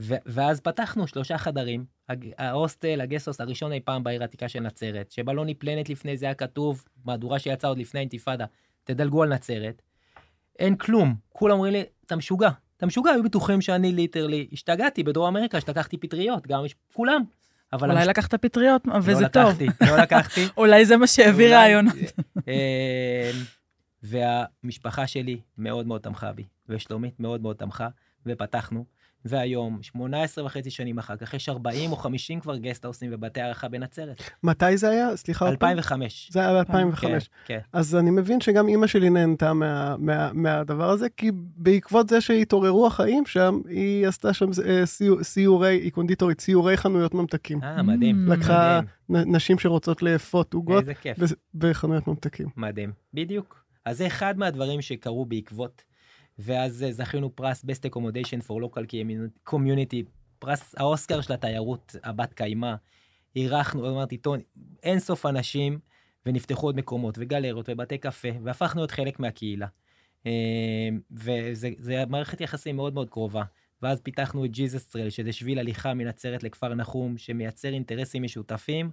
[0.00, 1.84] ואז פתחנו שלושה חדרים,
[2.38, 6.84] ההוסטל, הגסוס הראשון אי פעם בעיר העתיקה של נצרת, שבלוני פלנט לפני זה היה כתוב,
[7.04, 8.44] מהדורה שיצאה עוד לפני האינתיפאדה,
[8.84, 9.82] תדלגו על נצרת.
[10.58, 15.26] אין כלום, כולם אומרים לי, אתה משוגע, אתה משוגע, היו בטוחים שאני ליטרלי, השתגעתי בדרום
[15.36, 17.22] אמריקה, שלקחתי פטריות, גם יש- כולם.
[17.72, 19.44] אבל אולי המש- לקחת פטריות, וזה לא טוב.
[19.62, 20.40] לקחתי, לא לקחתי.
[20.56, 21.94] אולי זה מה שהביא אולי- רעיונות.
[22.48, 23.30] אה,
[24.02, 27.88] והמשפחה שלי מאוד מאוד תמכה בי, ושלומית מאוד מאוד תמכה,
[28.26, 28.84] ופתחנו.
[29.24, 34.22] והיום, 18 וחצי שנים אחר כך, יש 40 או 50 כבר גסטהאוסים ובתי הערכה בנצרת.
[34.42, 35.16] מתי זה היה?
[35.16, 35.44] סליחה.
[35.44, 35.68] עוד פעם.
[35.70, 36.28] 2005.
[36.32, 37.00] זה היה ב-2005.
[37.00, 37.58] כן, כן.
[37.72, 42.86] אז אני מבין שגם אימא שלי נהנתה מה, מה, מהדבר הזה, כי בעקבות זה שהתעוררו
[42.86, 47.62] החיים שם, היא עשתה שם אה, סיור, סיורי, היא קונדיטורית, סיורי חנויות ממתקים.
[47.62, 48.26] אה, מדהים.
[48.28, 48.32] Mm.
[48.32, 49.34] לקחה מדהים.
[49.34, 51.18] נשים שרוצות לאפות עוגות איזה כיף.
[51.18, 52.46] ב- בחנויות ממתקים.
[52.56, 52.92] מדהים.
[53.14, 53.64] בדיוק.
[53.84, 55.82] אז זה אחד מהדברים שקרו בעקבות,
[56.38, 58.82] ואז אה, זכינו פרס Best Accommodation for Local
[59.48, 60.04] Community,
[60.38, 62.74] פרס האוסקר של התיירות הבת קיימא.
[63.36, 64.40] אירחנו, אמרתי, טון,
[64.82, 65.78] אין סוף אנשים,
[66.26, 69.66] ונפתחו עוד מקומות, וגלריות, ובתי קפה, והפכנו להיות חלק מהקהילה.
[70.26, 70.88] אה,
[71.78, 73.42] זה מערכת יחסים מאוד מאוד קרובה.
[73.82, 78.90] ואז פיתחנו את ג'יזוס טרל, שזה שביל הליכה מנצרת לכפר נחום, שמייצר אינטרסים משותפים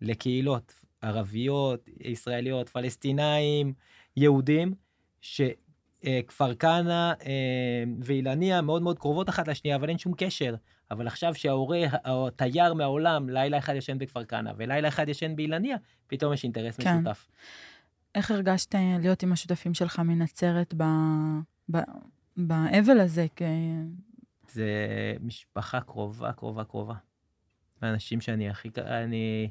[0.00, 3.72] לקהילות ערביות, ישראליות, פלסטינאים,
[4.16, 4.74] יהודים,
[6.06, 10.54] שכפר כנא אה, ואילניה מאוד מאוד קרובות אחת לשנייה, אבל אין שום קשר.
[10.90, 15.76] אבל עכשיו שההורה, התייר מהעולם, לילה אחד ישן בכפר כנא ולילה אחד ישן באילניה,
[16.06, 16.98] פתאום יש אינטרס כן.
[16.98, 17.28] משותף.
[18.14, 21.40] איך הרגשת להיות עם השותפים שלך מנצרת ב-
[21.70, 21.78] ב-
[22.36, 23.26] באבל הזה?
[23.36, 23.42] כ-
[24.48, 24.66] זה
[25.20, 26.94] משפחה קרובה, קרובה, קרובה.
[27.82, 29.50] האנשים שאני הכי, אני,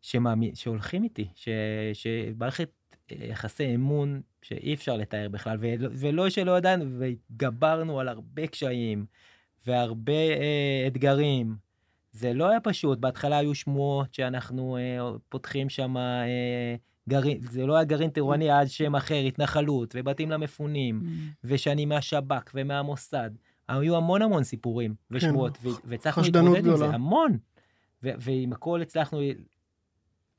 [0.00, 1.48] שמאמין, שהולכים איתי, ש,
[1.92, 2.70] שמערכת
[3.10, 9.06] יחסי אמון שאי אפשר לתאר בכלל, ולא, ולא שלא ידענו, והתגברנו על הרבה קשיים
[9.66, 11.56] והרבה אה, אתגרים.
[12.12, 16.74] זה לא היה פשוט, בהתחלה היו שמועות שאנחנו אה, פותחים שם אה,
[17.08, 21.02] גרעין, זה לא היה גרעין טרואני, היה שם אחר, התנחלות, ובתים למפונים.
[21.44, 23.30] ושאני מהשב"כ ומהמוסד.
[23.68, 26.86] היו המון המון סיפורים ושמועות, ו- והצלחנו להתמודד עם זה.
[26.86, 27.38] המון.
[28.02, 29.20] ועם הכל הצלחנו,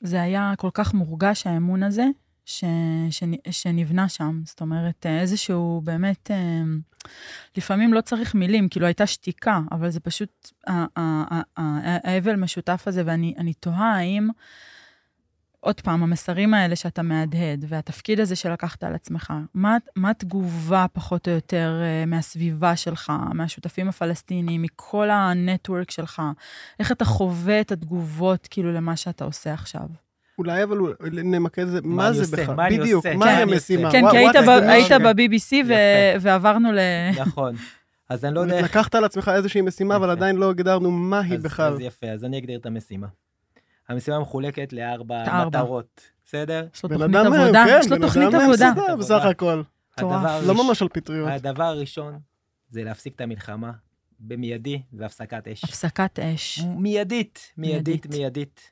[0.02, 2.06] זה היה כל כך מורגש, האמון הזה,
[2.46, 2.64] ש...
[3.10, 3.32] שנ...
[3.52, 4.42] שנבנה שם.
[4.46, 6.64] זאת אומרת, איזשהו באמת, אה,
[7.58, 10.52] לפעמים לא צריך מילים, כאילו הייתה שתיקה, אבל זה פשוט
[11.58, 14.30] האבל משותף הזה, ואני אני תוהה האם,
[15.60, 21.28] עוד פעם, המסרים האלה שאתה מהדהד, והתפקיד הזה שלקחת על עצמך, מה, מה התגובה פחות
[21.28, 26.22] או יותר אה, מהסביבה שלך, מהשותפים הפלסטינים, מכל הנטוורק שלך?
[26.80, 30.05] איך אתה חווה את התגובות, כאילו, למה שאתה עושה עכשיו?
[30.40, 30.78] אולי אבל
[31.24, 32.38] נמקד את זה, מה מה אני זה עושה?
[32.44, 32.56] בכלל?
[32.56, 33.16] מה אני בדיוק, עושה?
[33.18, 33.88] מה כן, המשימה?
[33.88, 34.02] עושה.
[34.02, 34.92] כן, כי היית?
[34.92, 35.72] ב-BBC.
[36.22, 36.80] ועברנו ל...
[37.20, 37.56] נכון.
[38.10, 38.66] אז אני לא יודע איך...
[38.66, 40.10] לקחת על עצמך איזושהי משימה, אבל.
[40.10, 41.74] עדיין לא הגדרנו מה היא אז- בכלל.
[41.74, 43.08] אז יפה, אז אני אגדיר את המשימה.
[43.90, 45.46] המשימה מחולקת לארבע.
[45.48, 46.68] מטרות, בסדר?
[46.76, 48.96] יש לו בן תוכנית אדם, עבודה, כן, יש לו בן תוכנית אדם עבודה.
[49.00, 49.62] בסך הכל.
[50.46, 51.30] לא ממש על פטריות.
[51.32, 52.20] הדבר הראשון
[52.70, 53.72] זה להפסיק את המלחמה
[54.20, 55.64] במיידי והפסקת אש.
[55.64, 56.60] הפסקת אש.
[56.78, 58.72] מיידית, מיידית, מיידית.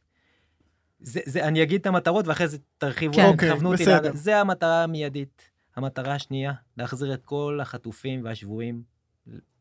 [1.05, 3.25] זה, זה, אני אגיד את המטרות ואחרי זה תרחיבו, כן.
[3.25, 3.83] אוקיי, תכוונו אותי.
[3.83, 4.01] בסדר.
[4.07, 5.41] לאן- זה המטרה המיידית.
[5.75, 8.83] המטרה השנייה, להחזיר את כל החטופים והשבויים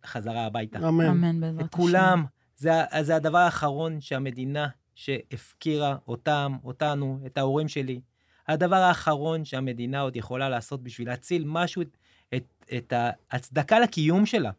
[0.06, 0.78] חזרה הביתה.
[0.88, 1.04] אמן.
[1.06, 1.66] אמן בעזרת השם.
[1.66, 2.24] את כולם.
[2.56, 2.70] זה,
[3.00, 8.00] זה הדבר האחרון שהמדינה שהפקירה אותם, אותנו, את ההורים שלי.
[8.48, 11.96] הדבר האחרון שהמדינה עוד יכולה לעשות בשביל להציל משהו, את,
[12.34, 12.44] את,
[12.76, 12.92] את
[13.30, 14.50] ההצדקה לקיום שלה,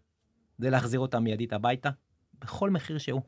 [0.58, 1.90] זה להחזיר אותם מיידית הביתה,
[2.42, 3.22] בכל מחיר שהוא.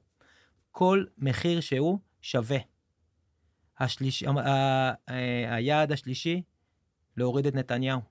[0.72, 2.58] כל מחיר שהוא שווה.
[3.80, 6.42] השליש, ה, ה, ה, היעד השלישי,
[7.18, 8.02] להוריד את נתניהו.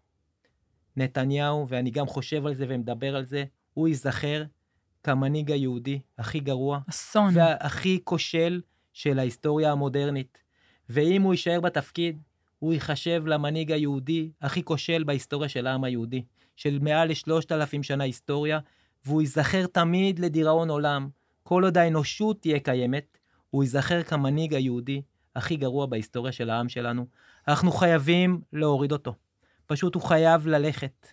[0.97, 3.45] נתניהו, ואני גם חושב על זה ומדבר על זה,
[3.75, 4.45] הוא ייזכר
[5.03, 7.31] כמנהיג היהודי הכי גרוע אסון.
[7.35, 8.61] והכי כושל
[8.93, 10.39] של ההיסטוריה המודרנית.
[10.89, 12.23] ואם הוא יישאר בתפקיד,
[12.59, 16.25] הוא ייחשב למנהיג היהודי הכי כושל בהיסטוריה של העם היהודי,
[16.57, 18.59] של מעל לשלושת אלפים שנה היסטוריה,
[19.05, 21.09] והוא ייזכר תמיד לדיראון עולם.
[21.43, 23.19] כל עוד האנושות תהיה קיימת,
[23.51, 25.03] הוא ייזכר כמנהיג היהודי
[25.37, 27.07] הכי גרוע בהיסטוריה של העם שלנו.
[27.49, 29.14] אנחנו חייבים להוריד אותו.
[29.66, 31.07] פשוט הוא חייב ללכת.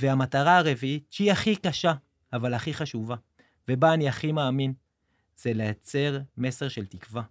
[0.00, 1.92] והמטרה הרביעית, שהיא הכי קשה,
[2.32, 3.16] אבל הכי חשובה,
[3.68, 4.72] ובה אני הכי מאמין,
[5.36, 7.22] זה לייצר מסר של תקווה,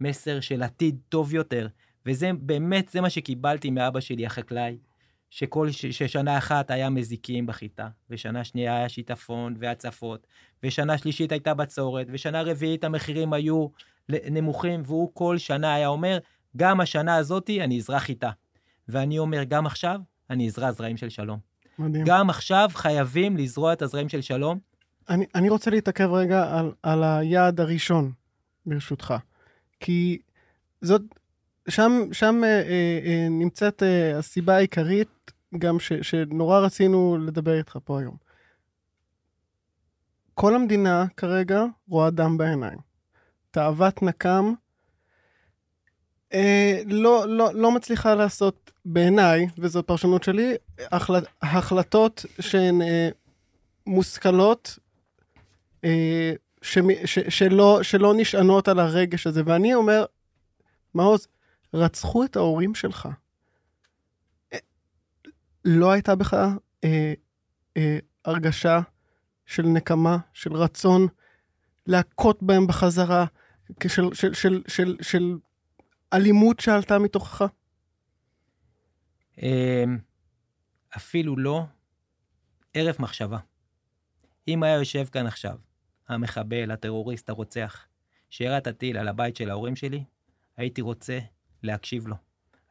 [0.00, 1.68] מסר של עתיד טוב יותר,
[2.06, 4.78] וזה באמת, זה מה שקיבלתי מאבא שלי, החקלאי,
[5.30, 10.26] שכל, ש, ששנה אחת היה מזיקים בחיטה, ושנה שנייה היה שיטפון והצפות,
[10.62, 13.68] ושנה שלישית הייתה בצורת, ושנה רביעית המחירים היו
[14.08, 16.18] נמוכים, והוא כל שנה היה אומר,
[16.56, 18.30] גם השנה הזאתי אני אזרע חיטה.
[18.88, 20.00] ואני אומר, גם עכשיו
[20.30, 21.38] אני אזרע זרעים של שלום.
[21.78, 22.04] מדהים.
[22.06, 24.58] גם עכשיו חייבים לזרוע את הזרעים של שלום.
[25.08, 28.12] אני, אני רוצה להתעכב רגע על, על היעד הראשון,
[28.66, 29.14] ברשותך.
[29.80, 30.18] כי
[30.80, 31.02] זאת,
[31.68, 37.78] שם, שם אה, אה, אה, נמצאת אה, הסיבה העיקרית גם ש, שנורא רצינו לדבר איתך
[37.84, 38.16] פה היום.
[40.34, 42.78] כל המדינה כרגע רואה דם בעיניים.
[43.54, 44.52] תאוות נקם
[46.32, 53.08] אה, לא, לא, לא מצליחה לעשות, בעיניי, וזו פרשנות שלי, החלט, החלטות שהן אה,
[53.86, 54.78] מושכלות,
[55.84, 56.32] אה,
[56.62, 59.42] ש, ש, שלא, שלא נשענות על הרגש הזה.
[59.46, 60.04] ואני אומר,
[60.94, 61.26] מעוז,
[61.74, 63.08] רצחו את ההורים שלך.
[64.52, 64.58] אה,
[65.64, 66.34] לא הייתה בך
[66.84, 67.14] אה,
[67.76, 68.80] אה, הרגשה
[69.46, 71.06] של נקמה, של רצון
[71.86, 73.24] להכות בהם בחזרה,
[73.88, 75.36] של, של, של, של, של,
[76.12, 77.44] אלימות שעלתה מתוכך?
[79.42, 79.98] אמ,
[80.96, 81.64] אפילו לא
[82.74, 83.38] ערב מחשבה.
[84.48, 85.56] אם היה יושב כאן עכשיו
[86.08, 87.86] המחבל, הטרוריסט, הרוצח,
[88.30, 90.04] שירה את הטיל על הבית של ההורים שלי,
[90.56, 91.18] הייתי רוצה
[91.62, 92.16] להקשיב לו.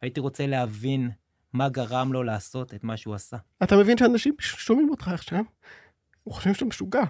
[0.02, 1.12] הייתי רוצה להבין
[1.54, 3.38] מה גרם לו לעשות את מה שהוא עשה.
[3.64, 5.44] אתה מבין שאנשים שומעים אותך עכשיו,
[6.24, 7.04] הוא חושב שאתה משוגע.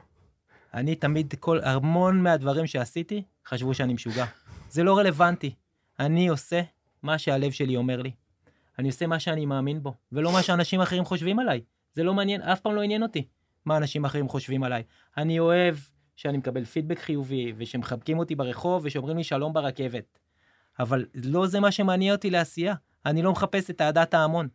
[0.74, 4.26] אני תמיד, כל, המון מהדברים שעשיתי, חשבו שאני משוגע.
[4.70, 5.56] זה לא רלוונטי.
[6.00, 6.62] אני עושה
[7.04, 8.12] מה שהלב שלי אומר לי.
[8.80, 11.62] אני עושה מה שאני מאמין בו, ולא מה שאנשים אחרים חושבים עליי.
[11.94, 13.26] זה לא מעניין, אף פעם לא עניין אותי
[13.66, 14.84] מה אנשים אחרים חושבים עליי.
[15.18, 15.76] אני אוהב
[16.16, 20.20] שאני מקבל פידבק חיובי, ושמחבקים אותי ברחוב, ושאומרים לי שלום ברכבת.
[20.80, 22.74] אבל לא זה מה שמעניין אותי לעשייה.
[23.06, 24.48] אני לא מחפש את אהדת ההמון.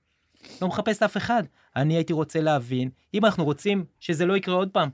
[0.62, 1.42] לא מחפש אף אחד.
[1.76, 4.90] אני הייתי רוצה להבין, אם אנחנו רוצים שזה לא יקרה עוד פעם,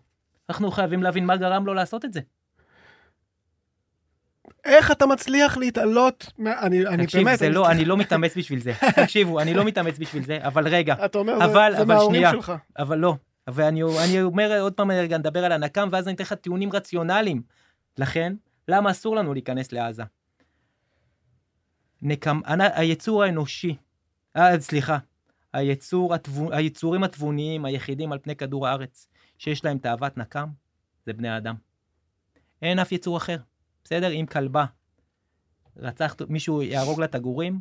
[0.48, 2.20] אנחנו חייבים להבין מה גרם לו לעשות את זה.
[4.64, 6.32] איך אתה מצליח להתעלות?
[6.38, 7.38] אני, אני תקשיב, באמת...
[7.38, 8.72] תקשיב, לא, אני לא מתאמץ בשביל זה.
[9.02, 11.04] תקשיבו, אני לא מתאמץ בשביל זה, אבל רגע.
[11.04, 12.52] אתה אומר, אבל, זה, זה מההורים שנייה, שלך.
[12.78, 13.14] אבל לא.
[13.48, 17.42] ואני אני אומר עוד פעם, רגע, נדבר על הנקם, ואז אני אתן לך טיעונים רציונליים.
[17.98, 18.34] לכן,
[18.68, 20.02] למה אסור לנו להיכנס לעזה?
[22.02, 22.40] נקם,
[22.74, 23.76] היצור האנושי,
[24.36, 24.98] אה, סליחה,
[25.52, 29.08] היצור, התבו, היצורים התבוניים היחידים על פני כדור הארץ,
[29.38, 30.48] שיש להם תאוות נקם,
[31.06, 31.54] זה בני האדם.
[32.62, 33.36] אין אף יצור אחר.
[33.84, 34.12] בסדר?
[34.12, 34.64] אם כלבה
[35.76, 37.60] רצח, מישהו יהרוג לה את הגורים,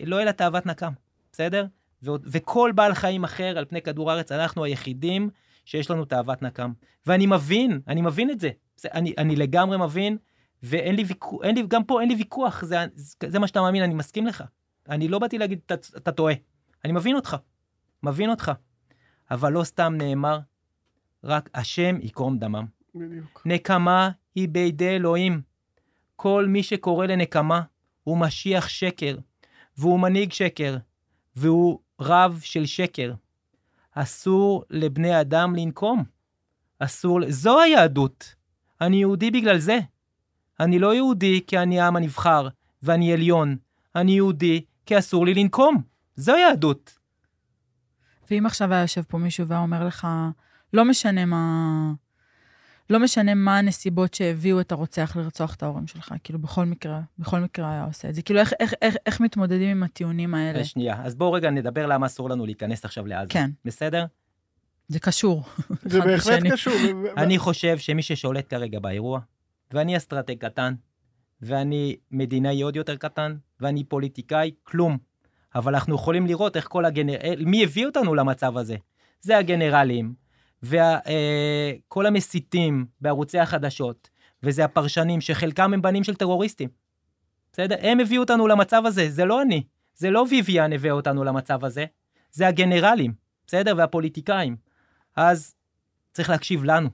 [0.00, 0.92] לא יהיה לה תאוות נקם,
[1.32, 1.66] בסדר?
[2.02, 5.30] ו- וכל בעל חיים אחר על פני כדור הארץ, אנחנו היחידים
[5.64, 6.72] שיש לנו תאוות נקם.
[7.06, 8.50] ואני מבין, אני מבין את זה.
[8.84, 10.16] אני, אני לגמרי מבין,
[10.62, 12.76] ואין לי ויכוח, לי, גם פה אין לי ויכוח, זה,
[13.26, 14.44] זה מה שאתה מאמין, אני מסכים לך.
[14.88, 16.34] אני לא באתי להגיד, אתה, אתה טועה.
[16.84, 17.36] אני מבין אותך,
[18.02, 18.52] מבין אותך.
[19.30, 20.38] אבל לא סתם נאמר,
[21.24, 22.66] רק השם יקום דמם.
[22.94, 23.42] בדיוק.
[23.44, 25.42] נקמה היא בידי אלוהים.
[26.22, 27.62] כל מי שקורא לנקמה
[28.04, 29.16] הוא משיח שקר,
[29.76, 30.76] והוא מנהיג שקר,
[31.36, 33.14] והוא רב של שקר.
[33.92, 36.04] אסור לבני אדם לנקום.
[36.78, 38.34] אסור, זו היהדות.
[38.80, 39.78] אני יהודי בגלל זה.
[40.60, 42.48] אני לא יהודי כי אני העם הנבחר,
[42.82, 43.56] ואני עליון.
[43.96, 45.82] אני יהודי כי אסור לי לנקום.
[46.16, 46.98] זו יהדות.
[48.30, 50.06] ואם עכשיו היה יושב פה מישהו והיה אומר לך,
[50.72, 51.92] לא משנה מה...
[52.90, 57.40] לא משנה מה הנסיבות שהביאו את הרוצח לרצוח את ההורים שלך, כאילו בכל מקרה, בכל
[57.40, 58.22] מקרה היה עושה את זה.
[58.22, 60.64] כאילו איך, איך, איך, איך מתמודדים עם הטיעונים האלה?
[60.64, 63.32] שנייה, אז בואו רגע נדבר למה אסור לנו להיכנס עכשיו לעזה.
[63.32, 63.50] כן.
[63.64, 64.04] בסדר?
[64.88, 65.42] זה קשור.
[65.82, 66.74] זה בהחלט קשור.
[67.16, 69.20] אני חושב שמי ששולט כרגע באירוע,
[69.72, 70.74] ואני אסטרטג קטן,
[71.42, 74.98] ואני מדינאי עוד יותר קטן, ואני פוליטיקאי, כלום.
[75.54, 77.16] אבל אנחנו יכולים לראות איך כל הגנר...
[77.46, 78.76] מי הביא אותנו למצב הזה?
[79.20, 80.14] זה הגנרלים,
[80.62, 84.08] וכל אה, המסיתים בערוצי החדשות,
[84.42, 86.68] וזה הפרשנים, שחלקם הם בנים של טרוריסטים.
[87.52, 87.76] בסדר?
[87.80, 89.62] הם הביאו אותנו למצב הזה, זה לא אני.
[89.94, 91.84] זה לא ויויאן הביא אותנו למצב הזה,
[92.32, 93.12] זה הגנרלים,
[93.46, 93.74] בסדר?
[93.76, 94.56] והפוליטיקאים.
[95.16, 95.54] אז
[96.12, 96.88] צריך להקשיב לנו,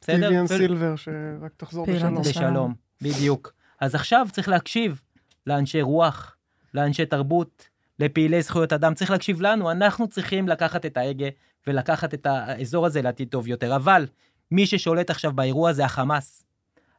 [0.00, 0.28] בסדר?
[0.28, 0.48] ויויאן ו...
[0.48, 2.22] סילבר, שרק תחזור בשלום.
[2.22, 3.52] בשלום, בדיוק.
[3.80, 5.00] אז עכשיו צריך להקשיב
[5.46, 6.36] לאנשי רוח,
[6.74, 11.26] לאנשי תרבות, לפעילי זכויות אדם, צריך להקשיב לנו, אנחנו צריכים לקחת את ההגה
[11.68, 13.76] ולקחת את האזור הזה לעתיד טוב יותר.
[13.76, 14.06] אבל
[14.50, 16.44] מי ששולט עכשיו באירוע זה החמאס.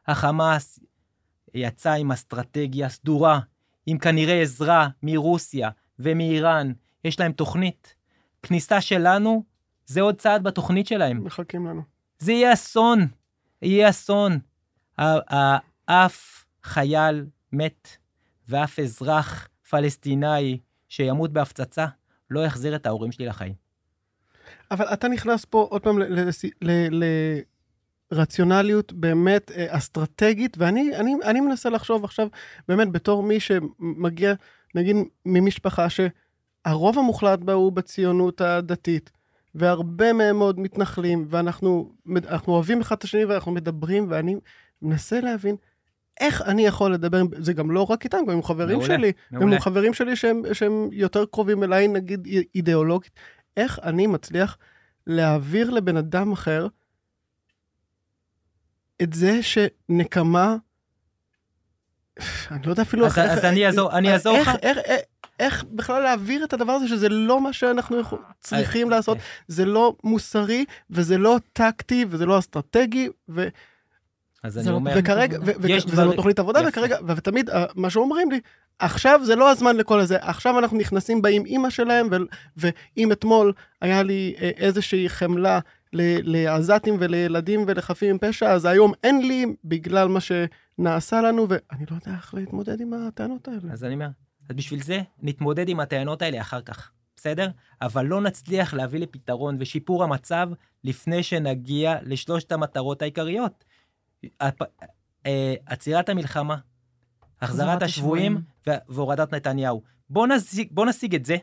[0.06, 0.80] החמאס
[1.54, 3.40] יצא עם אסטרטגיה סדורה,
[3.86, 6.72] עם כנראה עזרה מרוסיה ומאיראן,
[7.04, 7.94] יש להם תוכנית.
[8.42, 9.44] כניסה שלנו
[9.86, 11.24] זה עוד צעד בתוכנית שלהם.
[11.24, 11.82] מחכים לנו.
[12.18, 13.06] זה יהיה אסון,
[13.62, 14.38] יהיה אסון.
[15.86, 17.88] אף חייל מת
[18.48, 20.58] ואף אזרח פלסטיני
[20.88, 21.86] שימות בהפצצה
[22.30, 23.54] לא יחזיר את ההורים שלי לחיים.
[24.70, 25.98] אבל אתה נכנס פה עוד פעם
[28.12, 32.28] לרציונליות באמת אה, אסטרטגית, ואני אני, אני מנסה לחשוב עכשיו,
[32.68, 34.34] באמת, בתור מי שמגיע,
[34.74, 34.96] נגיד,
[35.26, 39.10] ממשפחה שהרוב המוחלט בה הוא בציונות הדתית,
[39.54, 41.92] והרבה מהם מאוד מתנחלים, ואנחנו
[42.48, 44.36] אוהבים אחד את השני ואנחנו מדברים, ואני
[44.82, 45.56] מנסה להבין
[46.20, 49.46] איך אני יכול לדבר, זה גם לא רק איתם, גם עם חברים מעולה, שלי, מעולה.
[49.46, 53.12] גם עם חברים שלי שהם, שהם יותר קרובים אליי, נגיד אידיאולוגית,
[53.56, 54.58] איך אני מצליח
[55.06, 56.66] להעביר לבן אדם אחר
[59.02, 60.56] את זה שנקמה,
[62.50, 63.30] אני לא יודע אפילו אז, איך...
[63.30, 64.50] אז אני אעזור, אני אעזור לך.
[64.62, 65.00] איך, איך,
[65.38, 67.96] איך בכלל להעביר את הדבר הזה, שזה לא מה שאנחנו
[68.40, 73.48] צריכים לעשות, זה לא מוסרי, וזה לא טקטי, וזה לא אסטרטגי, ו...
[74.42, 78.40] אז אני לא- אומר, וכרגע, וזה לא תוכנית עבודה, וכרגע, ותמיד אה, מה שאומרים לי,
[78.80, 82.08] עכשיו זה לא הזמן לכל הזה, עכשיו אנחנו נכנסים באים אימא שלהם,
[82.56, 85.60] ואם אתמול היה לי אה, איזושהי חמלה
[85.92, 91.96] לעזתים ולילדים ולחפים עם פשע, אז היום אין לי בגלל מה שנעשה לנו, ואני לא
[91.96, 93.72] יודע איך להתמודד עם הטענות האלה.
[93.72, 94.08] אז אני אומר,
[94.48, 97.48] אז בשביל זה נתמודד עם הטענות האלה אחר כך, בסדר?
[97.82, 100.48] אבל לא נצליח להביא לפתרון ושיפור המצב
[100.84, 103.64] לפני שנגיע לשלושת המטרות העיקריות.
[105.26, 106.56] אה, עצירת המלחמה,
[107.42, 108.40] החזרת השבויים
[108.88, 109.82] והורדת נתניהו.
[110.10, 111.36] בוא נשיג, בוא נשיג את זה,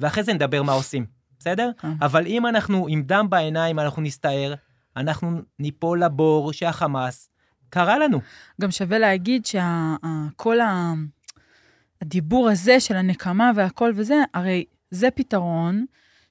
[0.00, 1.06] ואחרי זה נדבר מה עושים,
[1.38, 1.70] בסדר?
[1.84, 1.92] אה.
[2.00, 4.54] אבל אם אנחנו עם דם בעיניים, אנחנו נסתער,
[4.96, 7.28] אנחנו ניפול לבור שהחמאס
[7.70, 8.20] קרה לנו.
[8.60, 10.58] גם שווה להגיד שכל
[12.02, 15.84] הדיבור הזה של הנקמה והכל וזה, הרי זה פתרון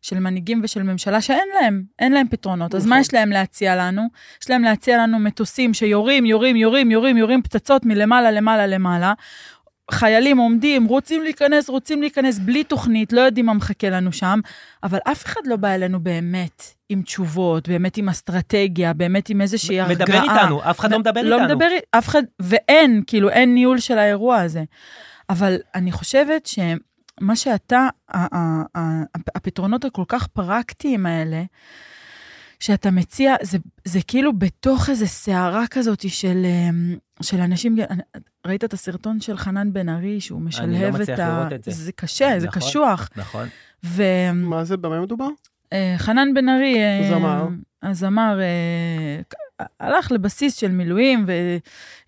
[0.04, 2.76] של מנהיגים ושל ממשלה שאין להם, אין להם פתרונות.
[2.76, 3.02] אז מה נכון.
[3.02, 4.08] יש להם להציע לנו?
[4.42, 9.14] יש להם להציע לנו מטוסים שיורים, יורים, יורים, יורים, יורים פצצות מלמעלה, למעלה, למעלה.
[9.92, 14.40] חיילים עומדים, רוצים להיכנס, רוצים להיכנס, בלי תוכנית, לא יודעים מה מחכה לנו שם,
[14.84, 19.80] אבל אף אחד לא בא אלינו באמת עם תשובות, באמת עם אסטרטגיה, באמת עם איזושהי
[19.80, 20.08] הרגעה.
[20.08, 21.48] מדבר איתנו, אף אחד לא מדבר לא איתנו.
[21.48, 24.64] לא מדבר, אף אחד, ואין, כאילו, אין ניהול של האירוע הזה.
[25.30, 26.60] אבל אני חושבת ש...
[27.22, 27.88] מה שאתה,
[29.36, 31.44] הפתרונות הכל כך פרקטיים האלה,
[32.60, 37.76] שאתה מציע, זה, זה כאילו בתוך איזו סערה כזאת של, אמ, של אנשים,
[38.48, 40.86] ראית את הסרטון של חנן בן ארי, שהוא משלהב את ה...
[40.86, 41.72] אני לא מצליח לראות את זה.
[41.72, 43.10] זה קשה, נכון, זה קשוח.
[43.16, 43.48] נכון.
[43.84, 44.04] ו...
[44.34, 45.28] מה זה, במה מדובר?
[45.74, 46.76] אה, חנן בן ארי...
[46.78, 47.48] אה, זמר.
[47.84, 51.26] הזמר אה, הלך לבסיס של מילואים,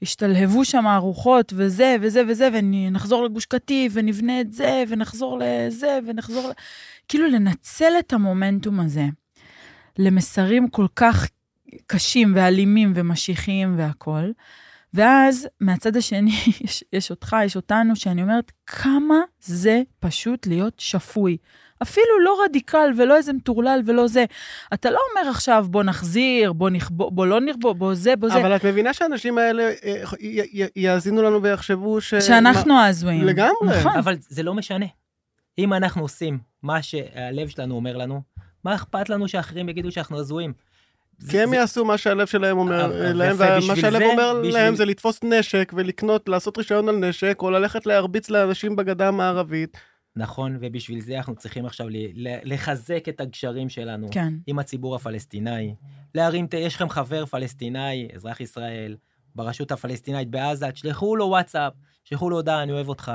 [0.02, 6.50] והשתלהבו שם ארוחות וזה וזה וזה, ונחזור לגוש קטיף, ונבנה את זה, ונחזור לזה, ונחזור
[6.50, 6.52] ל...
[7.08, 9.06] כאילו לנצל את המומנטום הזה
[10.00, 11.28] למסרים כל כך
[11.88, 14.34] קשים ואלימים ומשיחיים והכול.
[14.96, 16.32] ואז מהצד השני
[16.64, 21.38] יש, יש אותך, יש אותנו, שאני אומרת, כמה זה פשוט להיות שפוי.
[21.82, 24.26] אפילו לא רדיקל ולא איזה מטורלל ולא זה.
[24.74, 28.40] אתה לא אומר עכשיו, בוא נחזיר, בוא נכבוא, בוא לא נכבוא, בוא זה, בוא זה.
[28.40, 30.04] אבל את מבינה שהאנשים האלה אה,
[30.76, 32.16] יאזינו לנו ויחשבו ש...
[32.16, 33.24] שאנחנו ההזויים.
[33.24, 33.80] לגמרי.
[33.80, 33.98] נכון.
[33.98, 34.86] אבל זה לא משנה.
[35.58, 38.22] אם אנחנו עושים מה שהלב שלנו אומר לנו,
[38.64, 40.54] מה אכפת לנו שאחרים יגידו שאנחנו הזויים?
[41.30, 45.72] כי הם יעשו מה שהלב שלהם אומר להם, ומה שהלב אומר להם זה לתפוס נשק
[45.76, 49.78] ולקנות, לעשות רישיון על נשק, או ללכת להרביץ לאנשים בגדה המערבית.
[50.16, 51.88] נכון, ובשביל זה אנחנו צריכים עכשיו
[52.44, 54.34] לחזק את הגשרים שלנו כן.
[54.48, 55.76] עם הציבור הפלסטיני.
[56.16, 58.96] להרים, יש לכם חבר פלסטיני, אזרח ישראל,
[59.36, 63.12] ברשות הפלסטינאית בעזה, תשלחו לו וואטסאפ, תשלחו לו הודעה, אני אוהב אותך.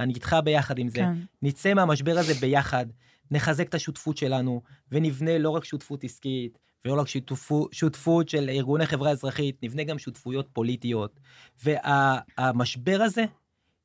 [0.00, 0.98] אני איתך ביחד עם זה.
[0.98, 1.12] כן.
[1.42, 2.86] נצא מהמשבר הזה ביחד,
[3.30, 4.62] נחזק את השותפות שלנו,
[4.92, 9.98] ונבנה לא רק שותפות עסקית, ולא רק שותפות, שותפות של ארגוני חברה אזרחית, נבנה גם
[9.98, 11.20] שותפויות פוליטיות.
[11.64, 13.24] והמשבר וה, הזה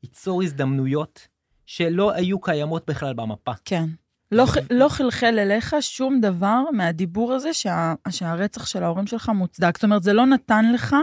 [0.03, 1.27] ייצור הזדמנויות
[1.65, 3.51] שלא היו קיימות בכלל במפה.
[3.65, 3.85] כן.
[4.31, 9.77] לא, לא חלחל אליך שום דבר מהדיבור הזה שה, שהרצח של ההורים שלך מוצדק.
[9.77, 10.95] זאת אומרת, זה לא נתן לך,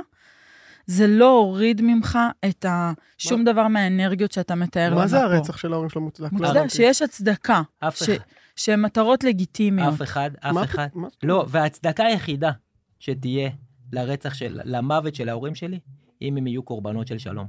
[0.86, 2.18] זה לא הוריד ממך
[2.48, 3.52] את ה, שום מה?
[3.52, 5.00] דבר מהאנרגיות שאתה מתאר לנו פה.
[5.00, 6.32] מה זה הרצח של ההורים שלו מוצדק?
[6.32, 7.62] מוצדק, שיש הצדקה.
[7.78, 8.12] אף ש, אחד.
[8.60, 9.94] שהן מטרות לגיטימיות.
[9.94, 10.88] אף אחד, אף מה, אחד.
[10.94, 11.08] מה?
[11.22, 12.50] לא, וההצדקה היחידה
[12.98, 13.50] שתהיה
[13.92, 15.78] לרצח של, למוות של ההורים שלי,
[16.22, 17.46] אם הם יהיו קורבנות של שלום.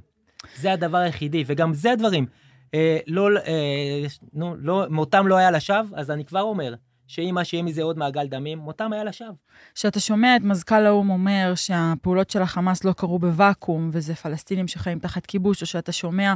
[0.55, 2.25] זה הדבר היחידי, וגם זה הדברים.
[2.73, 6.75] אה, לא, אה, נו, לא, מותם לא היה לשווא, אז אני כבר אומר
[7.11, 9.33] שאם מה שיהיה מזה עוד מעגל דמים, מותם היה לשווא.
[9.75, 14.99] כשאתה שומע את מזכ"ל האו"ם אומר שהפעולות של החמאס לא קרו בוואקום, וזה פלסטינים שחיים
[14.99, 16.33] תחת כיבוש, או שאתה שומע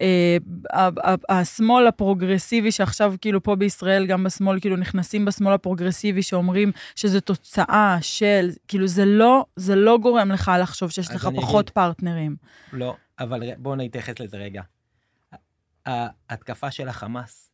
[0.00, 0.36] אה,
[1.28, 7.98] השמאל הפרוגרסיבי, שעכשיו כאילו פה בישראל, גם בשמאל, כאילו נכנסים בשמאל הפרוגרסיבי, שאומרים שזו תוצאה
[8.00, 12.36] של, כאילו זה לא, זה לא גורם לך לחשוב שיש לך פחות אגיד, פרטנרים.
[12.72, 14.62] לא, אבל בואו נתייחס לזה רגע.
[15.86, 17.53] ההתקפה של החמאס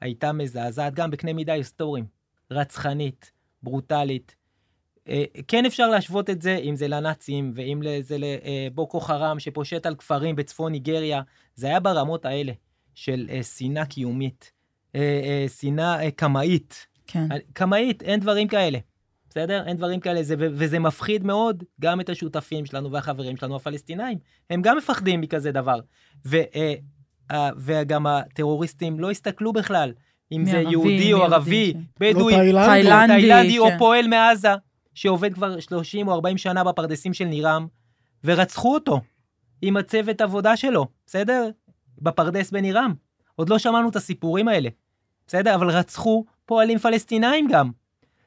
[0.00, 2.04] הייתה מזעזעת גם בקנה מידה היסטוריים,
[2.50, 3.32] רצחנית,
[3.62, 4.36] ברוטלית.
[5.08, 9.94] אה, כן אפשר להשוות את זה, אם זה לנאצים, ואם זה לבוקו חרם שפושט על
[9.94, 11.22] כפרים בצפון ניגריה,
[11.54, 12.52] זה היה ברמות האלה
[12.94, 14.52] של אה, שנאה קיומית,
[14.94, 16.86] אה, שנאה קמאית.
[17.06, 17.28] כן.
[17.52, 18.78] קמאית, אין דברים כאלה.
[19.30, 19.62] בסדר?
[19.66, 24.18] אין דברים כאלה, זה, וזה מפחיד מאוד גם את השותפים שלנו והחברים שלנו הפלסטינאים.
[24.50, 25.80] הם גם מפחדים מכזה דבר.
[26.26, 26.36] ו,
[27.56, 29.92] וגם הטרוריסטים לא הסתכלו בכלל,
[30.32, 33.78] אם זה יהודי או ערבי, בדואי, לא תאילנדי, או כן.
[33.78, 34.54] פועל מעזה,
[34.94, 37.66] שעובד כבר 30 או 40 שנה בפרדסים של נירם,
[38.24, 39.00] ורצחו אותו
[39.62, 41.50] עם הצוות עבודה שלו, בסדר?
[41.98, 42.94] בפרדס בנירם.
[43.36, 44.68] עוד לא שמענו את הסיפורים האלה,
[45.26, 45.54] בסדר?
[45.54, 47.70] אבל רצחו פועלים פלסטינאים גם.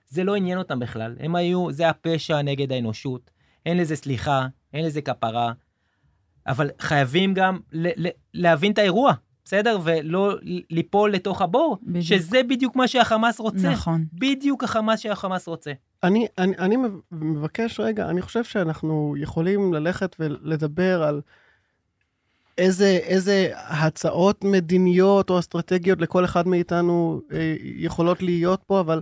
[0.08, 1.16] זה לא עניין אותם בכלל.
[1.20, 3.32] הם היו, זה הפשע נגד האנושות.
[3.66, 5.52] אין לזה סליחה, אין לזה כפרה.
[6.48, 9.14] אבל חייבים גם ל- ל- להבין את האירוע,
[9.46, 9.80] בסדר?
[9.84, 10.36] ולא
[10.70, 12.06] ליפול לתוך הבור, בדיוק.
[12.06, 13.70] שזה בדיוק מה שהחמאס רוצה.
[13.72, 14.06] נכון.
[14.14, 15.72] בדיוק החמאס שהחמאס רוצה.
[16.04, 16.78] אני, אני, אני
[17.12, 21.22] מבקש רגע, אני חושב שאנחנו יכולים ללכת ולדבר על
[22.58, 29.02] איזה, איזה הצעות מדיניות או אסטרטגיות לכל אחד מאיתנו אה, יכולות להיות פה, אבל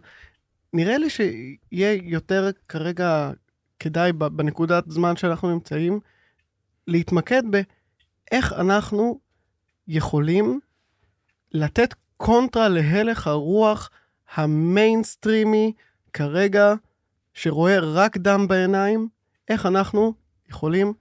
[0.74, 3.32] נראה לי שיהיה יותר כרגע
[3.80, 6.00] כדאי בנקודת זמן שאנחנו נמצאים,
[6.88, 9.20] להתמקד באיך אנחנו
[9.88, 10.60] יכולים
[11.52, 13.90] לתת קונטרה להלך הרוח
[14.34, 15.74] המיינסטרימי
[16.14, 16.74] כרגע,
[17.34, 19.08] שרואה רק דם בעיניים,
[19.50, 20.14] איך אנחנו
[20.50, 20.94] יכולים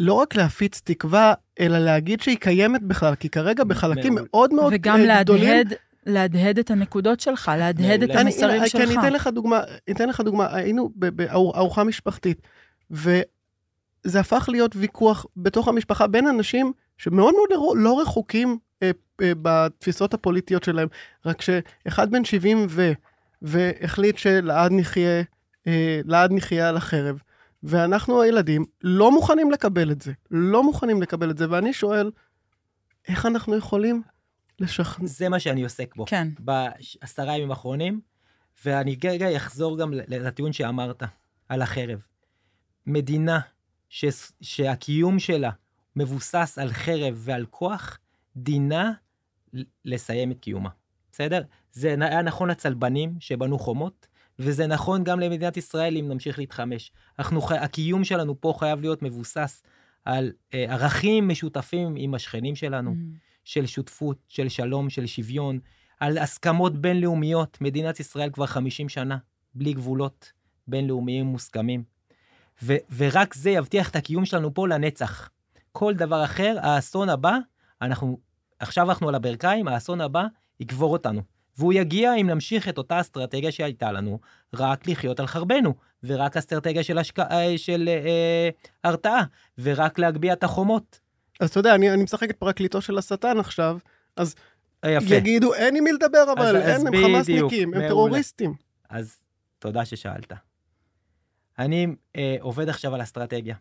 [0.00, 4.54] לא רק להפיץ תקווה, אלא להגיד שהיא קיימת בכלל, כי כרגע בחלקים מאוד.
[4.54, 5.42] מאוד וגם אה, גדולים...
[5.42, 5.74] וגם להדהד,
[6.06, 8.82] להדהד את הנקודות שלך, להדהד את המסרים שלך.
[8.82, 12.42] כי אני אתן לך דוגמה, אתן לך דוגמה, היינו בארוחה משפחתית,
[14.04, 18.90] וזה הפך להיות ויכוח בתוך המשפחה בין אנשים שמאוד מאוד לא, לא רחוקים אה,
[19.22, 20.88] אה, בתפיסות הפוליטיות שלהם,
[21.26, 22.92] רק שאחד בן 70 ו...
[23.42, 25.22] והחליט שלעד נחיה,
[25.66, 27.18] אה, לעד נחיה על החרב.
[27.62, 32.10] ואנחנו הילדים לא מוכנים לקבל את זה, לא מוכנים לקבל את זה, ואני שואל,
[33.08, 34.02] איך אנחנו יכולים
[34.60, 35.06] לשכנע?
[35.06, 36.04] זה מה שאני עוסק בו.
[36.06, 36.28] כן.
[36.38, 38.00] בעשרה ימים האחרונים,
[38.64, 41.02] ואני רגע אחזור גם לטיעון שאמרת,
[41.48, 41.98] על החרב.
[42.86, 43.40] מדינה
[43.90, 44.04] ש...
[44.40, 45.50] שהקיום שלה
[45.96, 47.98] מבוסס על חרב ועל כוח,
[48.36, 48.92] דינה
[49.84, 50.70] לסיים את קיומה.
[51.12, 51.42] בסדר?
[51.72, 54.06] זה היה נכון לצלבנים שבנו חומות,
[54.38, 56.92] וזה נכון גם למדינת ישראל אם נמשיך להתחמש.
[57.18, 59.62] אנחנו, הקיום שלנו פה חייב להיות מבוסס
[60.04, 63.18] על אה, ערכים משותפים עם השכנים שלנו, mm.
[63.44, 65.58] של שותפות, של שלום, של שוויון,
[66.00, 67.58] על הסכמות בינלאומיות.
[67.60, 69.18] מדינת ישראל כבר 50 שנה,
[69.54, 70.32] בלי גבולות
[70.68, 71.82] בינלאומיים מוסכמים.
[72.62, 75.30] ו- ורק זה יבטיח את הקיום שלנו פה לנצח.
[75.72, 77.38] כל דבר אחר, האסון הבא,
[77.82, 78.18] אנחנו,
[78.58, 80.24] עכשיו אנחנו על הברכיים, האסון הבא
[80.60, 81.22] יקבור אותנו.
[81.58, 84.20] והוא יגיע אם נמשיך את אותה אסטרטגיה שהייתה לנו,
[84.54, 87.18] רק לחיות על חרבנו, ורק אסטרטגיה של, השק...
[87.18, 88.48] אה, של אה,
[88.84, 89.24] הרתעה,
[89.58, 91.00] ורק להגביה את החומות.
[91.40, 93.78] אז אתה יודע, אני, אני משחק את פרקליטו של השטן עכשיו,
[94.16, 94.34] אז
[94.84, 95.14] אה, יפה.
[95.14, 98.54] יגידו, אין עם מי לדבר, אבל אז, אין, אז הם חמאסניקים, הם טרוריסטים.
[98.90, 99.16] אז
[99.58, 100.32] תודה ששאלת.
[101.60, 101.86] אני
[102.16, 103.56] אה, עובד עכשיו על אסטרטגיה.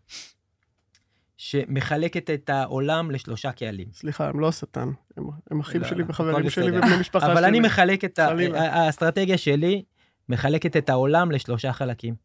[1.38, 3.88] שמחלקת את העולם לשלושה קהלים.
[3.94, 7.34] סליחה, הם לא השטן, הם, הם אחים לא, שלי לא, וחברים שלי ובני משפחה שלי.
[7.34, 9.84] אבל אני מחלק את, ה, האסטרטגיה שלי,
[10.30, 12.16] מחלקת את העולם לשלושה חלקים.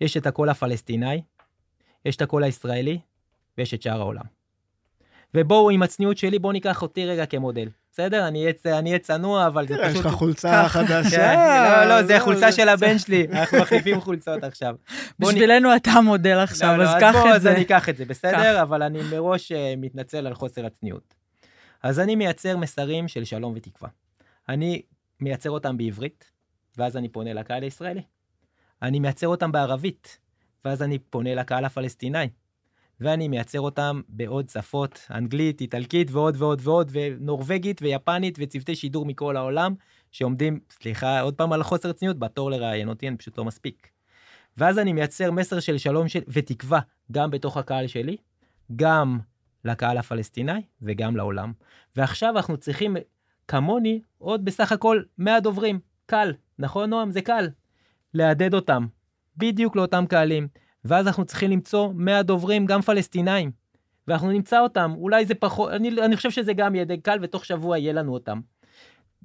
[0.00, 1.22] יש את הקול הפלסטיני,
[2.04, 2.98] יש את הקול הישראלי,
[3.58, 4.24] ויש את שאר העולם.
[5.34, 7.68] ובואו, עם הצניעות שלי, בואו ניקח אותי רגע כמודל.
[7.96, 8.28] בסדר?
[8.28, 8.52] אני
[8.86, 9.96] אהיה צנוע, אבל זה פשוט...
[9.96, 11.10] יש לך חולצה חדשה.
[11.10, 14.74] כן, לא, לא, זה החולצה של הבן שלי, אנחנו מחליפים חולצות עכשיו.
[15.18, 17.34] בשבילנו אתה מודל עכשיו, לא, אז קח את זה.
[17.34, 18.62] אז אני אקח את זה, בסדר?
[18.62, 21.14] אבל אני מראש אה, מתנצל על חוסר הצניעות.
[21.82, 23.90] אז אני מייצר מסרים של שלום ותקווה.
[24.48, 24.82] אני
[25.20, 26.30] מייצר אותם בעברית,
[26.76, 28.02] ואז אני פונה לקהל הישראלי.
[28.82, 30.18] אני מייצר אותם בערבית,
[30.64, 32.28] ואז אני פונה לקהל הפלסטיני.
[33.00, 39.36] ואני מייצר אותם בעוד שפות, אנגלית, איטלקית ועוד ועוד ועוד, ונורבגית ויפנית וצוותי שידור מכל
[39.36, 39.74] העולם,
[40.10, 43.88] שעומדים, סליחה, עוד פעם על חוסר צניעות, בתור לראיין אותי, אני פשוט לא מספיק.
[44.56, 46.20] ואז אני מייצר מסר של שלום של...
[46.28, 46.80] ותקווה,
[47.12, 48.16] גם בתוך הקהל שלי,
[48.76, 49.18] גם
[49.64, 51.52] לקהל הפלסטיני וגם לעולם.
[51.96, 52.96] ועכשיו אנחנו צריכים
[53.48, 55.80] כמוני, עוד בסך הכל 100 דוברים.
[56.06, 57.10] קל, נכון נועם?
[57.10, 57.48] זה קל.
[58.14, 58.86] להדד אותם,
[59.36, 60.48] בדיוק לאותם קהלים.
[60.88, 63.50] ואז אנחנו צריכים למצוא 100 דוברים, גם פלסטינאים.
[64.08, 67.44] ואנחנו נמצא אותם, אולי זה פחות, אני, אני חושב שזה גם יהיה די קל, ותוך
[67.44, 68.40] שבוע יהיה לנו אותם.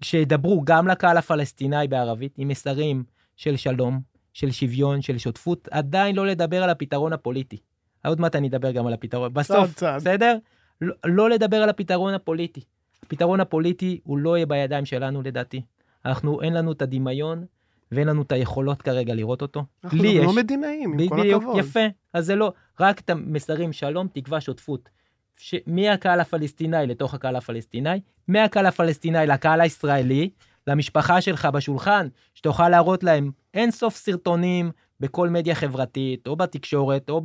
[0.03, 3.03] שידברו גם לקהל הפלסטיני בערבית, עם מסרים
[3.37, 4.01] של שלום,
[4.33, 7.57] של שוויון, של שותפות, עדיין לא לדבר על הפתרון הפוליטי.
[8.05, 9.95] עוד מעט אני אדבר גם על הפתרון, בסוף, צעד, צעד.
[9.95, 10.37] בסדר?
[10.81, 12.61] לא, לא לדבר על הפתרון הפוליטי.
[13.03, 15.61] הפתרון הפוליטי הוא לא יהיה בידיים שלנו לדעתי.
[16.05, 17.45] אנחנו, אין לנו את הדמיון
[17.91, 19.65] ואין לנו את היכולות כרגע לראות אותו.
[19.83, 20.25] אנחנו לי גם יש.
[20.25, 21.57] לא מדינאים, עם כל הכבוד.
[21.57, 21.79] יפה.
[22.13, 24.89] אז זה לא, רק את המסרים שלום, תקווה, שותפות.
[25.37, 25.55] ש...
[25.67, 30.29] מהקהל הפלסטיני לתוך הקהל הפלסטיני, מהקהל הפלסטיני לקהל הישראלי,
[30.67, 37.21] למשפחה שלך בשולחן, שתוכל להראות להם אין סוף סרטונים בכל מדיה חברתית, או בתקשורת, או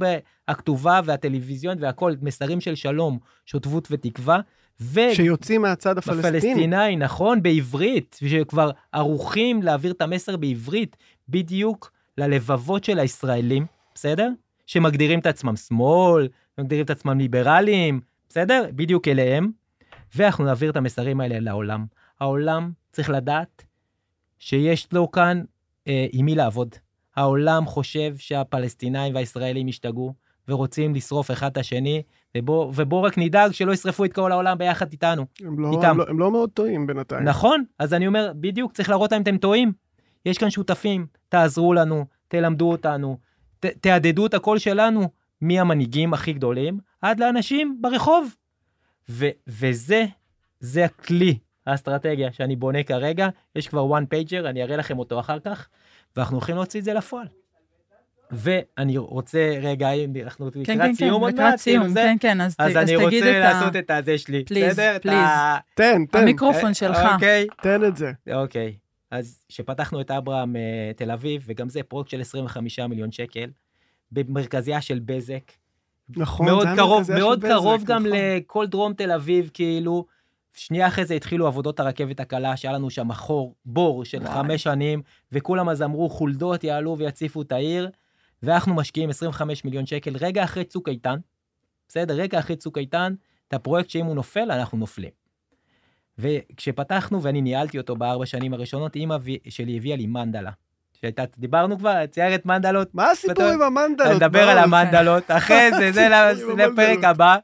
[0.50, 4.40] בכתובה והטלוויזיון והכל, מסרים של שלום, שותפות ותקווה.
[4.80, 5.00] ו...
[5.14, 6.28] שיוצאים מהצד הפלסטיני.
[6.28, 10.96] בפלסטיני, נכון, בעברית, שכבר ערוכים להעביר את המסר בעברית,
[11.28, 14.28] בדיוק ללבבות של הישראלים, בסדר?
[14.66, 18.64] שמגדירים את עצמם שמאל, מגדירים את עצמם ליברליים, בסדר?
[18.74, 19.50] בדיוק אליהם.
[20.14, 21.86] ואנחנו נעביר את המסרים האלה לעולם.
[22.20, 23.64] העולם צריך לדעת
[24.38, 25.42] שיש לו כאן
[25.88, 26.74] אה, עם מי לעבוד.
[27.16, 30.14] העולם חושב שהפלסטינאים והישראלים השתגעו
[30.48, 32.02] ורוצים לשרוף אחד את השני,
[32.36, 35.26] ובוא, ובוא רק נדאג שלא ישרפו את כל העולם ביחד איתנו.
[35.40, 35.90] הם לא, איתם.
[35.90, 37.24] הם, לא, הם לא מאוד טועים בינתיים.
[37.24, 39.72] נכון, אז אני אומר, בדיוק, צריך להראות להם אתם טועים.
[40.26, 43.18] יש כאן שותפים, תעזרו לנו, תלמדו אותנו,
[43.60, 45.08] ת, תהדהדו את הקול שלנו,
[45.40, 48.34] מהמנהיגים הכי גדולים עד לאנשים ברחוב.
[49.08, 50.04] ו, וזה,
[50.60, 55.40] זה הכלי, האסטרטגיה שאני בונה כרגע, יש כבר one pager, אני אראה לכם אותו אחר
[55.40, 55.68] כך,
[56.16, 57.26] ואנחנו הולכים להוציא את זה לפועל.
[58.30, 61.94] ואני רוצה רגע, אם אנחנו כן, לקראת כן, כן, סיום עוד לקראת מעט, סיום, כאילו
[61.94, 63.52] זה, כן, כן, אז אז אז אני תגיד רוצה את ה...
[63.52, 64.96] לעשות את הזה שלי, Please, בסדר?
[64.96, 65.10] את please.
[65.10, 66.98] ה- תן, תן, המיקרופון שלך.
[67.14, 68.12] אוקיי, תן את זה.
[68.34, 68.74] אוקיי.
[69.10, 70.62] אז כשפתחנו את אברהם אה,
[70.96, 73.50] תל אביב, וגם זה פרויקט של 25 מיליון שקל,
[74.12, 75.52] במרכזיה של בזק,
[76.16, 78.18] נכון, מאוד קרוב, מאוד בזק, קרוב גם נכון.
[78.18, 80.06] לכל דרום תל אביב, כאילו.
[80.54, 84.32] שנייה אחרי זה התחילו עבודות הרכבת הקלה, שהיה לנו שם חור, בור של וואי.
[84.34, 85.02] חמש שנים,
[85.32, 87.90] וכולם אז אמרו, חולדות יעלו ויציפו את העיר,
[88.42, 91.16] ואנחנו משקיעים 25 מיליון שקל רגע אחרי צוק איתן,
[91.88, 92.14] בסדר?
[92.14, 93.14] רגע אחרי צוק איתן,
[93.48, 95.10] את הפרויקט שאם הוא נופל, אנחנו נופלים.
[96.18, 99.16] וכשפתחנו, ואני ניהלתי אותו בארבע שנים הראשונות, אימא
[99.48, 100.50] שלי הביאה לי מנדלה.
[101.00, 104.16] שהייתה, דיברנו כבר, ציירת מנדלות, מה הסיפור עם המנדלות?
[104.16, 104.58] נדבר על.
[104.58, 106.08] המנדלות, אחרי זה, זה
[106.56, 107.04] לפרק.
[107.04, 107.36] הבא.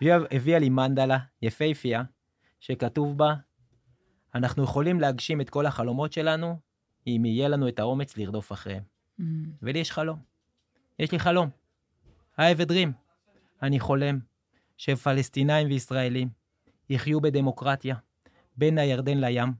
[0.00, 2.02] היא הביאה לי מנדלה יפהפייה,
[2.60, 3.34] שכתוב בה,
[4.34, 6.56] אנחנו יכולים להגשים את כל החלומות שלנו,
[7.06, 8.82] אם יהיה לנו את האומץ לרדוף אחריהם.
[9.20, 9.24] Mm,
[9.62, 10.18] ולי יש חלום.
[10.98, 11.50] יש לי חלום.
[12.36, 12.90] I have a dream.
[13.62, 14.18] אני חולם
[14.76, 16.28] שפלסטינאים וישראלים
[16.90, 17.96] יחיו בדמוקרטיה
[18.56, 19.52] בין הירדן לים.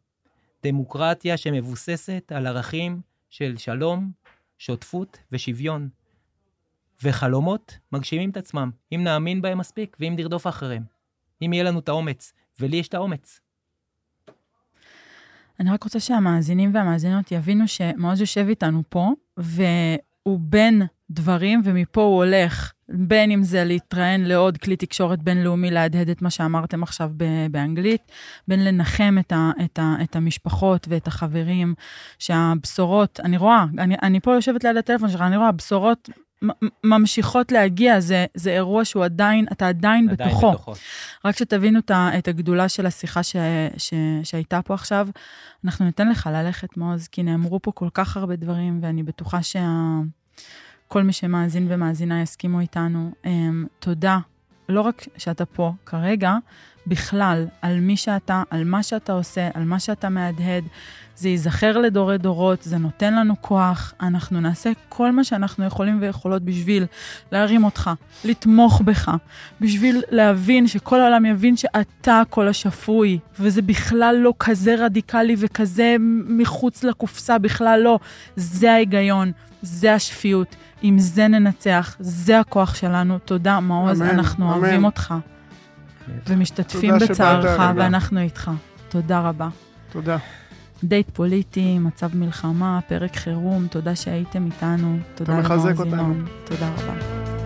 [0.63, 3.01] דמוקרטיה שמבוססת על ערכים
[3.31, 4.13] של שלום,
[4.59, 5.89] שותפות ושוויון.
[7.03, 10.83] וחלומות מגשימים את עצמם, אם נאמין בהם מספיק ואם נרדוף אחריהם.
[11.43, 13.41] אם יהיה לנו את האומץ, ולי יש את האומץ.
[15.61, 22.17] אני רק רוצה שהמאזינים והמאזינות יבינו שמעוז יושב איתנו פה, והוא בין דברים, ומפה הוא
[22.25, 27.11] הולך, בין אם זה להתראיין לעוד כלי תקשורת בינלאומי, להדהד את מה שאמרתם עכשיו
[27.51, 28.03] באנגלית,
[28.49, 31.75] בין לנחם את, ה- את, ה- את המשפחות ואת החברים,
[32.19, 36.09] שהבשורות, אני רואה, אני, אני פה יושבת ליד הטלפון שלך, אני רואה, הבשורות
[36.85, 40.51] ממשיכות להגיע, זה, זה אירוע שהוא עדיין, אתה עדיין, עדיין בתוכו.
[40.53, 40.73] בתוכו.
[41.25, 43.37] רק שתבינו את הגדולה של השיחה ש,
[43.77, 45.09] ש, שהייתה פה עכשיו,
[45.65, 51.03] אנחנו ניתן לך ללכת, מעוז, כי נאמרו פה כל כך הרבה דברים, ואני בטוחה שכל
[51.03, 53.11] מי שמאזין ומאזינה יסכימו איתנו.
[53.25, 53.29] Um,
[53.79, 54.19] תודה,
[54.73, 56.37] לא רק שאתה פה כרגע,
[56.87, 60.65] בכלל, על מי שאתה, על מה שאתה עושה, על מה שאתה מהדהד.
[61.17, 66.43] זה ייזכר לדורי דורות, זה נותן לנו כוח, אנחנו נעשה כל מה שאנחנו יכולים ויכולות
[66.43, 66.87] בשביל
[67.33, 67.91] להרים אותך,
[68.25, 69.11] לתמוך בך,
[69.61, 75.97] בשביל להבין, שכל העולם יבין שאתה הקול השפוי, וזה בכלל לא כזה רדיקלי וכזה
[76.29, 77.99] מחוץ לקופסה, בכלל לא.
[78.37, 79.33] זה ההיגיון,
[79.63, 83.19] זה השפיות, עם זה ננצח, זה הכוח שלנו.
[83.19, 84.65] תודה, מעוז, אמן, אנחנו אמן.
[84.65, 85.15] אוהבים אותך,
[86.27, 87.61] ומשתתפים בצערך.
[87.77, 88.51] ואנחנו איתך.
[88.89, 89.49] תודה רבה.
[89.93, 90.17] תודה.
[90.85, 94.99] דייט פוליטי, מצב מלחמה, פרק חירום, תודה שהייתם איתנו.
[95.15, 96.15] תודה מחזק למעוז אותנו.
[96.45, 97.42] תודה רבה.